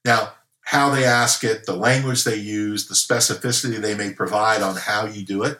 Now, 0.05 0.33
how 0.61 0.91
they 0.91 1.03
ask 1.03 1.43
it, 1.43 1.65
the 1.65 1.75
language 1.75 2.23
they 2.23 2.35
use, 2.35 2.87
the 2.87 2.93
specificity 2.93 3.77
they 3.77 3.95
may 3.95 4.13
provide 4.13 4.61
on 4.61 4.75
how 4.75 5.05
you 5.05 5.25
do 5.25 5.43
it, 5.43 5.57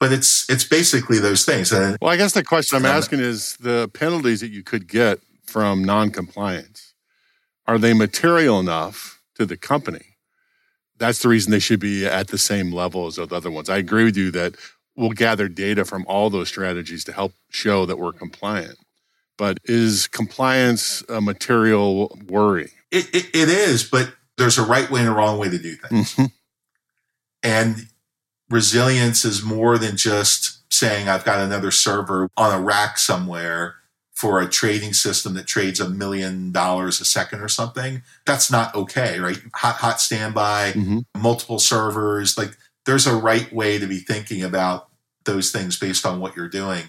but 0.00 0.12
it's 0.12 0.48
it's 0.48 0.64
basically 0.64 1.18
those 1.18 1.44
things. 1.44 1.72
Well, 1.72 1.96
I 2.02 2.16
guess 2.16 2.32
the 2.32 2.44
question 2.44 2.76
I'm 2.76 2.86
asking 2.86 3.20
is 3.20 3.56
the 3.58 3.88
penalties 3.92 4.40
that 4.40 4.50
you 4.50 4.62
could 4.62 4.88
get 4.88 5.20
from 5.44 5.82
non-compliance 5.82 6.88
are 7.68 7.78
they 7.78 7.92
material 7.92 8.58
enough 8.58 9.20
to 9.34 9.44
the 9.44 9.56
company? 9.56 10.16
That's 10.96 11.20
the 11.20 11.28
reason 11.28 11.52
they 11.52 11.58
should 11.58 11.78
be 11.78 12.06
at 12.06 12.28
the 12.28 12.38
same 12.38 12.72
level 12.72 13.06
as 13.06 13.16
the 13.16 13.28
other 13.30 13.50
ones. 13.50 13.68
I 13.68 13.76
agree 13.76 14.04
with 14.04 14.16
you 14.16 14.30
that 14.32 14.56
we'll 14.96 15.10
gather 15.10 15.48
data 15.48 15.84
from 15.84 16.04
all 16.08 16.30
those 16.30 16.48
strategies 16.48 17.04
to 17.04 17.12
help 17.12 17.34
show 17.50 17.84
that 17.84 17.98
we're 17.98 18.14
compliant. 18.14 18.78
But 19.36 19.58
is 19.64 20.08
compliance 20.08 21.04
a 21.10 21.20
material 21.20 22.18
worry? 22.26 22.72
It, 22.90 23.14
it, 23.14 23.26
it 23.34 23.48
is, 23.50 23.84
but 23.84 24.14
there's 24.38 24.56
a 24.56 24.64
right 24.64 24.90
way 24.90 25.00
and 25.00 25.08
a 25.10 25.12
wrong 25.12 25.38
way 25.38 25.50
to 25.50 25.58
do 25.58 25.74
things. 25.74 26.14
Mm-hmm. 26.14 26.24
And 27.42 27.86
resilience 28.50 29.24
is 29.24 29.42
more 29.42 29.78
than 29.78 29.96
just 29.96 30.58
saying 30.72 31.08
I've 31.08 31.24
got 31.24 31.40
another 31.40 31.70
server 31.70 32.30
on 32.36 32.54
a 32.54 32.62
rack 32.62 32.98
somewhere 32.98 33.76
for 34.12 34.40
a 34.40 34.48
trading 34.48 34.92
system 34.92 35.34
that 35.34 35.46
trades 35.46 35.78
a 35.78 35.88
million 35.88 36.50
dollars 36.50 37.00
a 37.00 37.04
second 37.04 37.40
or 37.40 37.48
something. 37.48 38.02
That's 38.26 38.50
not 38.50 38.74
okay, 38.74 39.20
right? 39.20 39.38
Hot, 39.54 39.76
hot 39.76 40.00
standby, 40.00 40.72
mm-hmm. 40.72 40.98
multiple 41.16 41.60
servers. 41.60 42.36
Like 42.36 42.56
there's 42.84 43.06
a 43.06 43.14
right 43.14 43.52
way 43.52 43.78
to 43.78 43.86
be 43.86 43.98
thinking 43.98 44.42
about 44.42 44.88
those 45.24 45.52
things 45.52 45.78
based 45.78 46.04
on 46.04 46.18
what 46.18 46.34
you're 46.34 46.48
doing. 46.48 46.84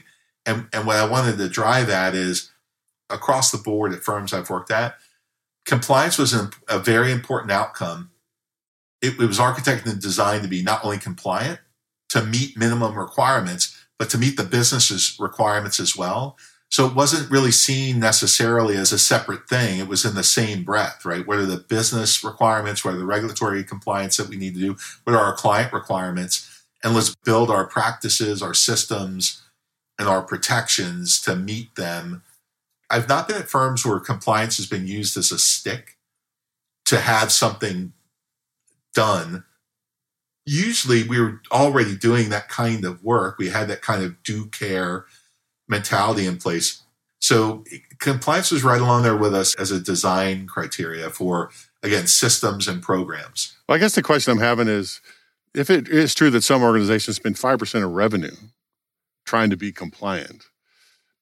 And, 0.45 0.67
and 0.73 0.87
what 0.87 0.95
I 0.95 1.07
wanted 1.07 1.37
to 1.37 1.49
drive 1.49 1.89
at 1.89 2.15
is 2.15 2.51
across 3.09 3.51
the 3.51 3.57
board 3.59 3.93
at 3.93 4.03
firms 4.03 4.33
I've 4.33 4.49
worked 4.49 4.71
at, 4.71 4.95
compliance 5.65 6.17
was 6.17 6.33
a, 6.33 6.49
a 6.67 6.79
very 6.79 7.11
important 7.11 7.51
outcome 7.51 8.09
it, 9.01 9.19
it 9.19 9.27
was 9.27 9.39
architected 9.39 9.89
and 9.89 10.01
designed 10.01 10.43
to 10.43 10.49
be 10.49 10.61
not 10.61 10.83
only 10.83 10.97
compliant 10.97 11.59
to 12.09 12.23
meet 12.23 12.57
minimum 12.57 12.97
requirements, 12.97 13.75
but 13.97 14.09
to 14.09 14.17
meet 14.17 14.37
the 14.37 14.43
business's 14.43 15.17
requirements 15.19 15.79
as 15.79 15.95
well. 15.95 16.37
So 16.71 16.85
it 16.85 16.93
wasn't 16.93 17.31
really 17.31 17.51
seen 17.51 17.99
necessarily 17.99 18.75
as 18.75 18.91
a 18.91 18.99
separate 18.99 19.49
thing. 19.49 19.79
It 19.79 19.87
was 19.87 20.05
in 20.05 20.15
the 20.15 20.23
same 20.23 20.63
breath, 20.63 21.03
right? 21.03 21.25
What 21.25 21.39
are 21.39 21.45
the 21.45 21.57
business 21.57 22.23
requirements? 22.23 22.85
What 22.85 22.93
are 22.93 22.97
the 22.97 23.05
regulatory 23.05 23.63
compliance 23.63 24.17
that 24.17 24.29
we 24.29 24.37
need 24.37 24.53
to 24.53 24.59
do? 24.59 24.77
What 25.03 25.15
are 25.15 25.23
our 25.23 25.35
client 25.35 25.73
requirements? 25.73 26.63
And 26.83 26.93
let's 26.93 27.15
build 27.25 27.49
our 27.49 27.65
practices, 27.65 28.41
our 28.41 28.53
systems, 28.53 29.41
and 29.97 30.07
our 30.07 30.21
protections 30.21 31.19
to 31.21 31.35
meet 31.35 31.75
them. 31.75 32.23
I've 32.89 33.09
not 33.09 33.27
been 33.27 33.37
at 33.37 33.49
firms 33.49 33.85
where 33.85 33.99
compliance 33.99 34.57
has 34.57 34.67
been 34.67 34.87
used 34.87 35.17
as 35.17 35.31
a 35.31 35.39
stick 35.39 35.97
to 36.85 36.99
have 36.99 37.31
something 37.31 37.93
done. 38.99 39.45
Usually, 40.45 41.03
we 41.03 41.21
were 41.21 41.41
already 41.53 41.95
doing 41.95 42.29
that 42.29 42.49
kind 42.49 42.83
of 42.83 43.01
work. 43.01 43.37
We 43.37 43.49
had 43.49 43.69
that 43.69 43.81
kind 43.81 44.03
of 44.03 44.21
do 44.23 44.47
care 44.47 45.05
mentality 45.69 46.25
in 46.25 46.37
place. 46.37 46.83
So, 47.21 47.63
compliance 47.99 48.51
was 48.51 48.63
right 48.63 48.81
along 48.81 49.03
there 49.03 49.15
with 49.15 49.33
us 49.33 49.55
as 49.55 49.71
a 49.71 49.79
design 49.79 50.47
criteria 50.47 51.09
for, 51.09 51.49
again, 51.81 52.07
systems 52.07 52.67
and 52.67 52.81
programs. 52.81 53.55
Well, 53.67 53.77
I 53.77 53.79
guess 53.79 53.95
the 53.95 54.01
question 54.01 54.33
I'm 54.33 54.39
having 54.39 54.67
is 54.67 54.99
if 55.55 55.69
it 55.69 55.87
is 55.87 56.13
true 56.13 56.29
that 56.31 56.43
some 56.43 56.61
organizations 56.61 57.15
spend 57.15 57.35
5% 57.35 57.83
of 57.85 57.91
revenue 57.91 58.35
trying 59.25 59.49
to 59.49 59.57
be 59.57 59.71
compliant, 59.71 60.43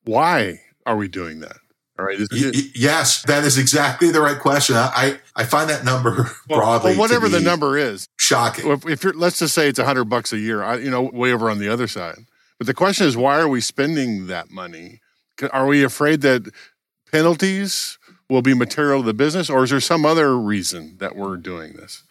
why 0.04 0.62
are 0.86 0.98
we 0.98 1.08
doing 1.08 1.42
that? 1.42 1.58
All 2.00 2.06
right. 2.06 2.20
yes, 2.32 3.24
that 3.24 3.44
is 3.44 3.58
exactly 3.58 4.12
the 4.12 4.22
right 4.22 4.40
question. 4.40 4.76
I, 4.76 5.20
I 5.36 5.46
find 5.46 5.70
that 5.70 5.84
number 5.84 6.30
well, 6.50 6.60
broadly. 6.60 6.92
Well, 6.92 7.00
whatever 7.00 7.28
the 7.28 7.40
number 7.40 7.78
is, 7.78 8.08
shocking. 8.18 8.70
If, 8.70 8.88
if, 8.88 9.04
you're, 9.04 9.14
let's 9.14 9.40
just 9.40 9.56
say 9.56 9.68
it's 9.68 9.80
a 9.80 9.86
hundred 9.86 10.06
bucks 10.06 10.32
a 10.32 10.38
year, 10.38 10.64
I, 10.64 10.78
you 10.78 10.92
know, 10.92 11.02
way 11.02 11.34
over 11.34 11.50
on 11.50 11.60
the 11.60 11.70
other 11.70 11.88
side. 11.88 12.20
But 12.60 12.68
the 12.68 12.74
question 12.74 13.08
is, 13.08 13.18
why 13.18 13.40
are 13.40 13.48
we 13.48 13.62
spending 13.62 14.28
that 14.28 14.52
money? 14.52 15.02
Are 15.52 15.68
we 15.68 15.84
afraid 15.84 16.22
that 16.22 16.52
penalties 17.12 17.98
will 18.30 18.42
be 18.42 18.54
material 18.54 19.02
to 19.02 19.06
the 19.06 19.14
business, 19.14 19.50
or 19.50 19.64
is 19.64 19.70
there 19.70 19.80
some 19.80 20.06
other 20.06 20.38
reason 20.38 20.98
that 21.00 21.16
we're 21.16 21.38
doing 21.38 21.74
this? 21.74 22.04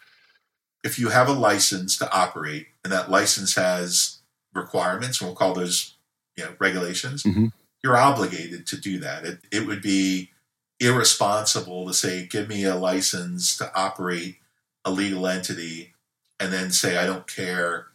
if 0.83 0.97
you 0.97 1.09
have 1.09 1.27
a 1.27 1.33
license 1.33 1.97
to 1.97 2.11
operate 2.15 2.67
and 2.83 2.93
that 2.93 3.11
license 3.11 3.55
has 3.55 4.19
requirements, 4.53 5.19
and 5.19 5.27
we'll 5.27 5.35
call 5.35 5.53
those 5.53 5.95
you 6.37 6.45
know, 6.45 6.55
regulations, 6.59 7.23
Mhm. 7.23 7.51
You're 7.87 7.97
obligated 7.97 8.67
to 8.67 8.75
do 8.75 8.99
that. 8.99 9.25
It, 9.25 9.39
it 9.49 9.65
would 9.65 9.81
be 9.81 10.31
irresponsible 10.81 11.87
to 11.87 11.93
say, 11.93 12.27
give 12.27 12.49
me 12.49 12.65
a 12.65 12.75
license 12.75 13.57
to 13.57 13.71
operate 13.73 14.39
a 14.83 14.91
legal 14.91 15.25
entity 15.25 15.93
and 16.37 16.51
then 16.51 16.71
say, 16.71 16.97
I 16.97 17.05
don't 17.05 17.33
care. 17.33 17.87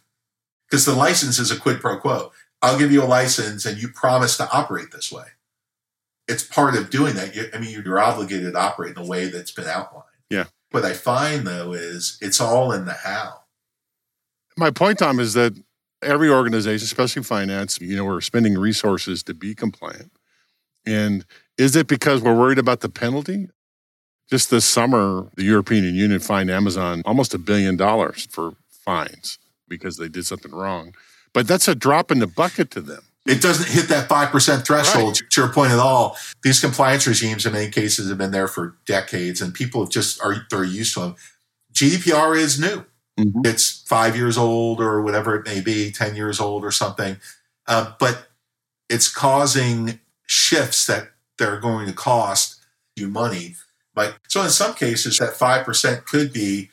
Because 0.67 0.85
the 0.85 0.95
license 0.95 1.37
is 1.37 1.51
a 1.51 1.59
quid 1.59 1.79
pro 1.79 1.99
quo. 1.99 2.31
I'll 2.63 2.79
give 2.79 2.91
you 2.91 3.03
a 3.03 3.05
license 3.05 3.67
and 3.67 3.79
you 3.79 3.87
promise 3.87 4.35
to 4.37 4.51
operate 4.51 4.91
this 4.91 5.11
way. 5.11 5.25
It's 6.27 6.43
part 6.43 6.75
of 6.75 6.89
doing 6.89 7.13
that. 7.13 7.35
You, 7.35 7.49
I 7.53 7.59
mean, 7.59 7.69
you're 7.69 7.99
obligated 7.99 8.53
to 8.53 8.59
operate 8.59 8.97
in 8.97 9.03
the 9.03 9.07
way 9.07 9.27
that's 9.27 9.51
been 9.51 9.67
outlined. 9.67 10.05
Yeah. 10.31 10.45
What 10.71 10.85
I 10.85 10.93
find 10.93 11.45
though 11.45 11.73
is 11.73 12.17
it's 12.19 12.41
all 12.41 12.71
in 12.71 12.85
the 12.85 12.93
how. 12.93 13.41
My 14.57 14.71
point, 14.71 14.97
Tom, 14.97 15.19
is 15.19 15.33
that 15.33 15.53
every 16.03 16.29
organization, 16.29 16.85
especially 16.85 17.23
finance, 17.23 17.79
you 17.81 17.95
know, 17.95 18.05
we're 18.05 18.21
spending 18.21 18.57
resources 18.57 19.23
to 19.23 19.33
be 19.33 19.55
compliant. 19.55 20.11
And 20.85 21.25
is 21.57 21.75
it 21.75 21.87
because 21.87 22.21
we're 22.21 22.35
worried 22.37 22.59
about 22.59 22.81
the 22.81 22.89
penalty? 22.89 23.49
Just 24.29 24.49
this 24.49 24.65
summer, 24.65 25.29
the 25.35 25.43
European 25.43 25.83
Union 25.83 26.19
fined 26.19 26.49
Amazon 26.49 27.01
almost 27.05 27.33
a 27.33 27.37
billion 27.37 27.77
dollars 27.77 28.27
for 28.29 28.53
fines 28.69 29.37
because 29.67 29.97
they 29.97 30.07
did 30.09 30.25
something 30.25 30.51
wrong. 30.51 30.93
But 31.33 31.47
that's 31.47 31.67
a 31.67 31.75
drop 31.75 32.11
in 32.11 32.19
the 32.19 32.27
bucket 32.27 32.71
to 32.71 32.81
them. 32.81 33.03
It 33.25 33.41
doesn't 33.41 33.69
hit 33.69 33.87
that 33.87 34.09
5% 34.09 34.65
threshold 34.65 35.05
Right. 35.21 35.29
to 35.29 35.41
your 35.41 35.49
point 35.51 35.71
at 35.71 35.79
all. 35.79 36.17
These 36.43 36.59
compliance 36.59 37.07
regimes 37.07 37.45
in 37.45 37.53
many 37.53 37.71
cases 37.71 38.09
have 38.09 38.17
been 38.17 38.31
there 38.31 38.49
for 38.49 38.75
decades 38.85 39.41
and 39.41 39.53
people 39.53 39.81
have 39.81 39.89
just 39.89 40.21
are 40.21 40.45
they're 40.49 40.63
used 40.65 40.93
to 40.95 40.99
them. 40.99 41.15
GDPR 41.73 42.37
is 42.37 42.59
new. 42.59 42.85
Mhm. 43.19 43.45
It's 43.45 43.83
five 43.87 44.15
years 44.15 44.37
old 44.37 44.79
or 44.81 45.01
whatever 45.01 45.35
it 45.35 45.45
may 45.45 45.61
be, 45.61 45.91
10 45.91 46.15
years 46.15 46.39
old 46.39 46.63
or 46.63 46.71
something. 46.71 47.17
Uh, 47.67 47.93
but 47.99 48.27
it's 48.89 49.09
causing 49.09 49.99
shifts 50.27 50.87
that 50.87 51.11
they're 51.37 51.59
going 51.59 51.87
to 51.87 51.93
cost 51.93 52.61
you 52.95 53.07
money. 53.09 53.55
But 53.95 54.17
so 54.27 54.43
in 54.43 54.49
some 54.49 54.73
cases, 54.75 55.17
that 55.19 55.35
5% 55.35 56.05
could 56.05 56.33
be 56.33 56.71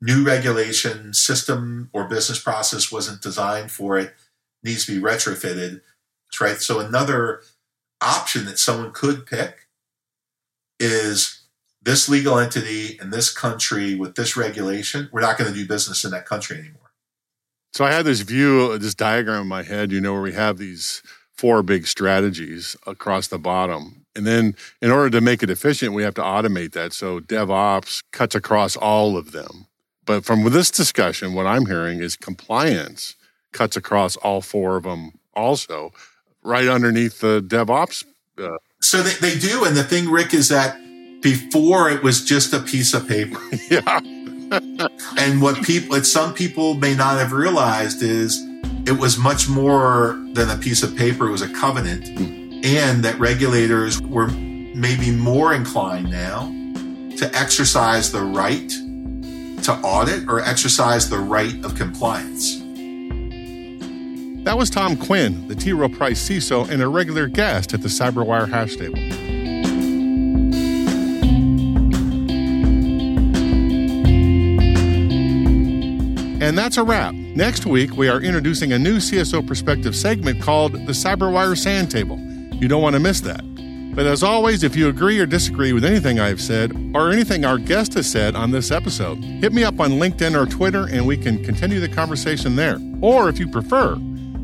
new 0.00 0.24
regulation, 0.24 1.14
system 1.14 1.90
or 1.92 2.04
business 2.08 2.40
process 2.40 2.92
wasn't 2.92 3.22
designed 3.22 3.72
for 3.72 3.98
it, 3.98 4.14
needs 4.64 4.86
to 4.86 4.94
be 5.00 5.02
retrofitted. 5.06 5.82
Right. 6.40 6.60
So 6.62 6.80
another 6.80 7.42
option 8.00 8.46
that 8.46 8.58
someone 8.58 8.92
could 8.92 9.26
pick 9.26 9.68
is 10.80 11.43
this 11.84 12.08
legal 12.08 12.38
entity 12.38 12.98
in 13.00 13.10
this 13.10 13.32
country 13.32 13.94
with 13.94 14.14
this 14.14 14.36
regulation, 14.36 15.08
we're 15.12 15.20
not 15.20 15.38
going 15.38 15.52
to 15.52 15.58
do 15.58 15.66
business 15.66 16.04
in 16.04 16.10
that 16.10 16.26
country 16.26 16.58
anymore. 16.58 16.92
So 17.72 17.84
I 17.84 17.92
had 17.92 18.06
this 18.06 18.20
view, 18.20 18.78
this 18.78 18.94
diagram 18.94 19.42
in 19.42 19.48
my 19.48 19.62
head, 19.62 19.92
you 19.92 20.00
know, 20.00 20.12
where 20.12 20.22
we 20.22 20.32
have 20.32 20.58
these 20.58 21.02
four 21.32 21.62
big 21.62 21.86
strategies 21.86 22.76
across 22.86 23.26
the 23.26 23.38
bottom. 23.38 24.06
And 24.16 24.26
then 24.26 24.54
in 24.80 24.90
order 24.90 25.10
to 25.10 25.20
make 25.20 25.42
it 25.42 25.50
efficient, 25.50 25.92
we 25.92 26.04
have 26.04 26.14
to 26.14 26.22
automate 26.22 26.72
that. 26.72 26.92
So 26.92 27.20
DevOps 27.20 28.02
cuts 28.12 28.34
across 28.34 28.76
all 28.76 29.16
of 29.16 29.32
them. 29.32 29.66
But 30.06 30.24
from 30.24 30.44
this 30.52 30.70
discussion, 30.70 31.34
what 31.34 31.46
I'm 31.46 31.66
hearing 31.66 31.98
is 31.98 32.14
compliance 32.14 33.16
cuts 33.52 33.76
across 33.76 34.16
all 34.16 34.40
four 34.40 34.76
of 34.76 34.84
them 34.84 35.12
also, 35.34 35.92
right 36.42 36.68
underneath 36.68 37.20
the 37.20 37.42
DevOps. 37.42 38.04
Uh, 38.38 38.58
So 38.80 39.02
they, 39.02 39.14
they 39.14 39.38
do. 39.38 39.64
And 39.64 39.76
the 39.76 39.82
thing, 39.82 40.08
Rick, 40.08 40.34
is 40.34 40.48
that 40.50 40.78
before 41.24 41.90
it 41.90 42.02
was 42.02 42.22
just 42.22 42.52
a 42.52 42.60
piece 42.60 42.94
of 42.94 43.08
paper. 43.08 43.40
yeah. 43.70 44.00
And 45.16 45.42
what 45.42 45.64
people, 45.64 45.96
what 45.96 46.06
some 46.06 46.32
people 46.32 46.74
may 46.74 46.94
not 46.94 47.18
have 47.18 47.32
realized 47.32 48.02
is 48.02 48.46
it 48.86 49.00
was 49.00 49.18
much 49.18 49.48
more 49.48 50.22
than 50.32 50.48
a 50.48 50.56
piece 50.56 50.84
of 50.84 50.94
paper. 50.94 51.26
It 51.26 51.32
was 51.32 51.42
a 51.42 51.52
covenant, 51.54 52.06
hmm. 52.06 52.60
and 52.62 53.02
that 53.04 53.18
regulators 53.18 54.00
were 54.00 54.28
maybe 54.28 55.10
more 55.10 55.54
inclined 55.54 56.10
now 56.10 56.52
to 57.16 57.30
exercise 57.34 58.12
the 58.12 58.20
right 58.20 58.68
to 59.64 59.72
audit 59.82 60.28
or 60.28 60.40
exercise 60.40 61.10
the 61.10 61.18
right 61.18 61.64
of 61.64 61.74
compliance. 61.74 62.60
That 64.44 64.58
was 64.58 64.68
Tom 64.68 64.96
Quinn, 64.96 65.48
the 65.48 65.54
T. 65.54 65.72
Rowe 65.72 65.88
Price 65.88 66.28
CISO 66.28 66.68
and 66.68 66.82
a 66.82 66.86
regular 66.86 67.26
guest 67.28 67.72
at 67.72 67.80
the 67.80 67.88
CyberWire 67.88 68.48
hash 68.48 68.76
table. 68.76 68.98
And 76.44 76.58
that's 76.58 76.76
a 76.76 76.84
wrap. 76.84 77.14
Next 77.14 77.64
week, 77.64 77.96
we 77.96 78.06
are 78.06 78.20
introducing 78.20 78.74
a 78.74 78.78
new 78.78 78.98
CSO 78.98 79.48
perspective 79.48 79.96
segment 79.96 80.42
called 80.42 80.74
the 80.74 80.92
CyberWire 80.92 81.56
Sand 81.56 81.90
Table. 81.90 82.18
You 82.18 82.68
don't 82.68 82.82
want 82.82 82.92
to 82.92 83.00
miss 83.00 83.22
that. 83.22 83.40
But 83.94 84.04
as 84.04 84.22
always, 84.22 84.62
if 84.62 84.76
you 84.76 84.90
agree 84.90 85.18
or 85.18 85.24
disagree 85.24 85.72
with 85.72 85.86
anything 85.86 86.20
I've 86.20 86.42
said 86.42 86.72
or 86.94 87.10
anything 87.10 87.46
our 87.46 87.56
guest 87.56 87.94
has 87.94 88.10
said 88.10 88.36
on 88.36 88.50
this 88.50 88.70
episode, 88.70 89.24
hit 89.24 89.54
me 89.54 89.64
up 89.64 89.80
on 89.80 89.92
LinkedIn 89.92 90.38
or 90.38 90.44
Twitter 90.44 90.86
and 90.86 91.06
we 91.06 91.16
can 91.16 91.42
continue 91.42 91.80
the 91.80 91.88
conversation 91.88 92.56
there. 92.56 92.78
Or 93.00 93.30
if 93.30 93.38
you 93.38 93.48
prefer, 93.48 93.96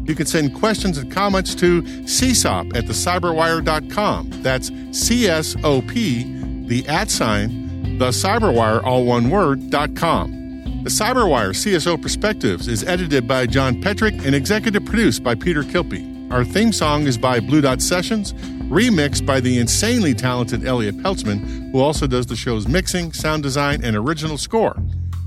you 0.05 0.15
can 0.15 0.25
send 0.25 0.55
questions 0.55 0.97
and 0.97 1.13
comments 1.13 1.55
to 1.57 1.83
csop 1.83 2.75
at 2.75 2.87
thecyberwire.com. 2.87 4.31
That's 4.43 4.73
C 4.93 5.29
S 5.29 5.55
O 5.63 5.83
P, 5.83 6.65
the 6.67 6.89
at 6.89 7.11
sign, 7.11 7.99
the 7.99 8.09
cyberwire, 8.09 8.83
all 8.83 9.05
one 9.05 9.29
word, 9.29 9.69
dot 9.69 9.95
com. 9.95 10.40
The 10.83 10.89
Cyberwire 10.89 11.51
CSO 11.51 12.01
Perspectives 12.01 12.67
is 12.67 12.85
edited 12.85 13.29
by 13.29 13.47
John 13.47 13.83
Petrik 13.83 14.25
and 14.25 14.35
executive 14.35 14.83
produced 14.87 15.23
by 15.23 15.35
Peter 15.35 15.63
Kilpie. 15.63 16.33
Our 16.33 16.43
theme 16.43 16.73
song 16.73 17.07
is 17.07 17.19
by 17.19 17.39
Blue 17.39 17.61
Dot 17.61 17.83
Sessions, 17.83 18.33
remixed 18.71 19.27
by 19.27 19.41
the 19.41 19.59
insanely 19.59 20.15
talented 20.15 20.65
Elliot 20.65 20.97
Peltzman, 20.97 21.71
who 21.71 21.81
also 21.81 22.07
does 22.07 22.25
the 22.25 22.35
show's 22.35 22.67
mixing, 22.67 23.13
sound 23.13 23.43
design, 23.43 23.85
and 23.85 23.95
original 23.95 24.39
score. 24.39 24.75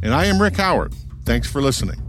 And 0.01 0.11
I 0.11 0.25
am 0.25 0.41
Rick 0.41 0.55
Howard. 0.55 0.95
Thanks 1.23 1.47
for 1.47 1.61
listening. 1.61 2.02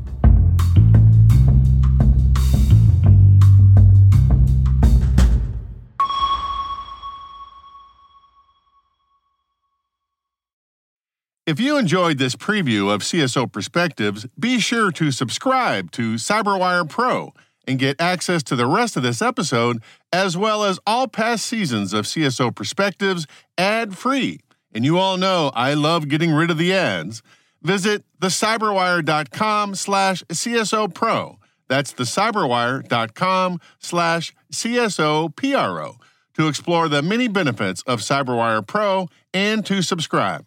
If 11.46 11.60
you 11.60 11.76
enjoyed 11.76 12.16
this 12.16 12.36
preview 12.36 12.90
of 12.90 13.02
CSO 13.02 13.52
Perspectives, 13.52 14.26
be 14.38 14.58
sure 14.58 14.90
to 14.92 15.10
subscribe 15.10 15.90
to 15.90 16.14
CyberWire 16.14 16.88
Pro 16.88 17.34
and 17.68 17.78
get 17.78 18.00
access 18.00 18.42
to 18.44 18.56
the 18.56 18.66
rest 18.66 18.96
of 18.96 19.02
this 19.02 19.20
episode, 19.20 19.82
as 20.10 20.38
well 20.38 20.64
as 20.64 20.80
all 20.86 21.06
past 21.06 21.44
seasons 21.44 21.92
of 21.92 22.06
CSO 22.06 22.54
Perspectives 22.54 23.26
ad 23.58 23.94
free. 23.98 24.40
And 24.72 24.86
you 24.86 24.96
all 24.96 25.18
know 25.18 25.50
I 25.54 25.74
love 25.74 26.08
getting 26.08 26.32
rid 26.32 26.50
of 26.50 26.56
the 26.56 26.72
ads. 26.72 27.22
Visit 27.60 28.04
thecyberwire.com 28.22 29.74
slash 29.74 30.22
CSO 30.24 30.94
Pro. 30.94 31.38
That's 31.68 31.92
thecyberwire.com 31.92 33.60
slash 33.78 34.34
CSO 34.50 35.36
PRO 35.36 35.96
to 36.38 36.48
explore 36.48 36.88
the 36.88 37.02
many 37.02 37.28
benefits 37.28 37.82
of 37.82 38.00
CyberWire 38.00 38.66
Pro 38.66 39.08
and 39.34 39.64
to 39.66 39.82
subscribe. 39.82 40.46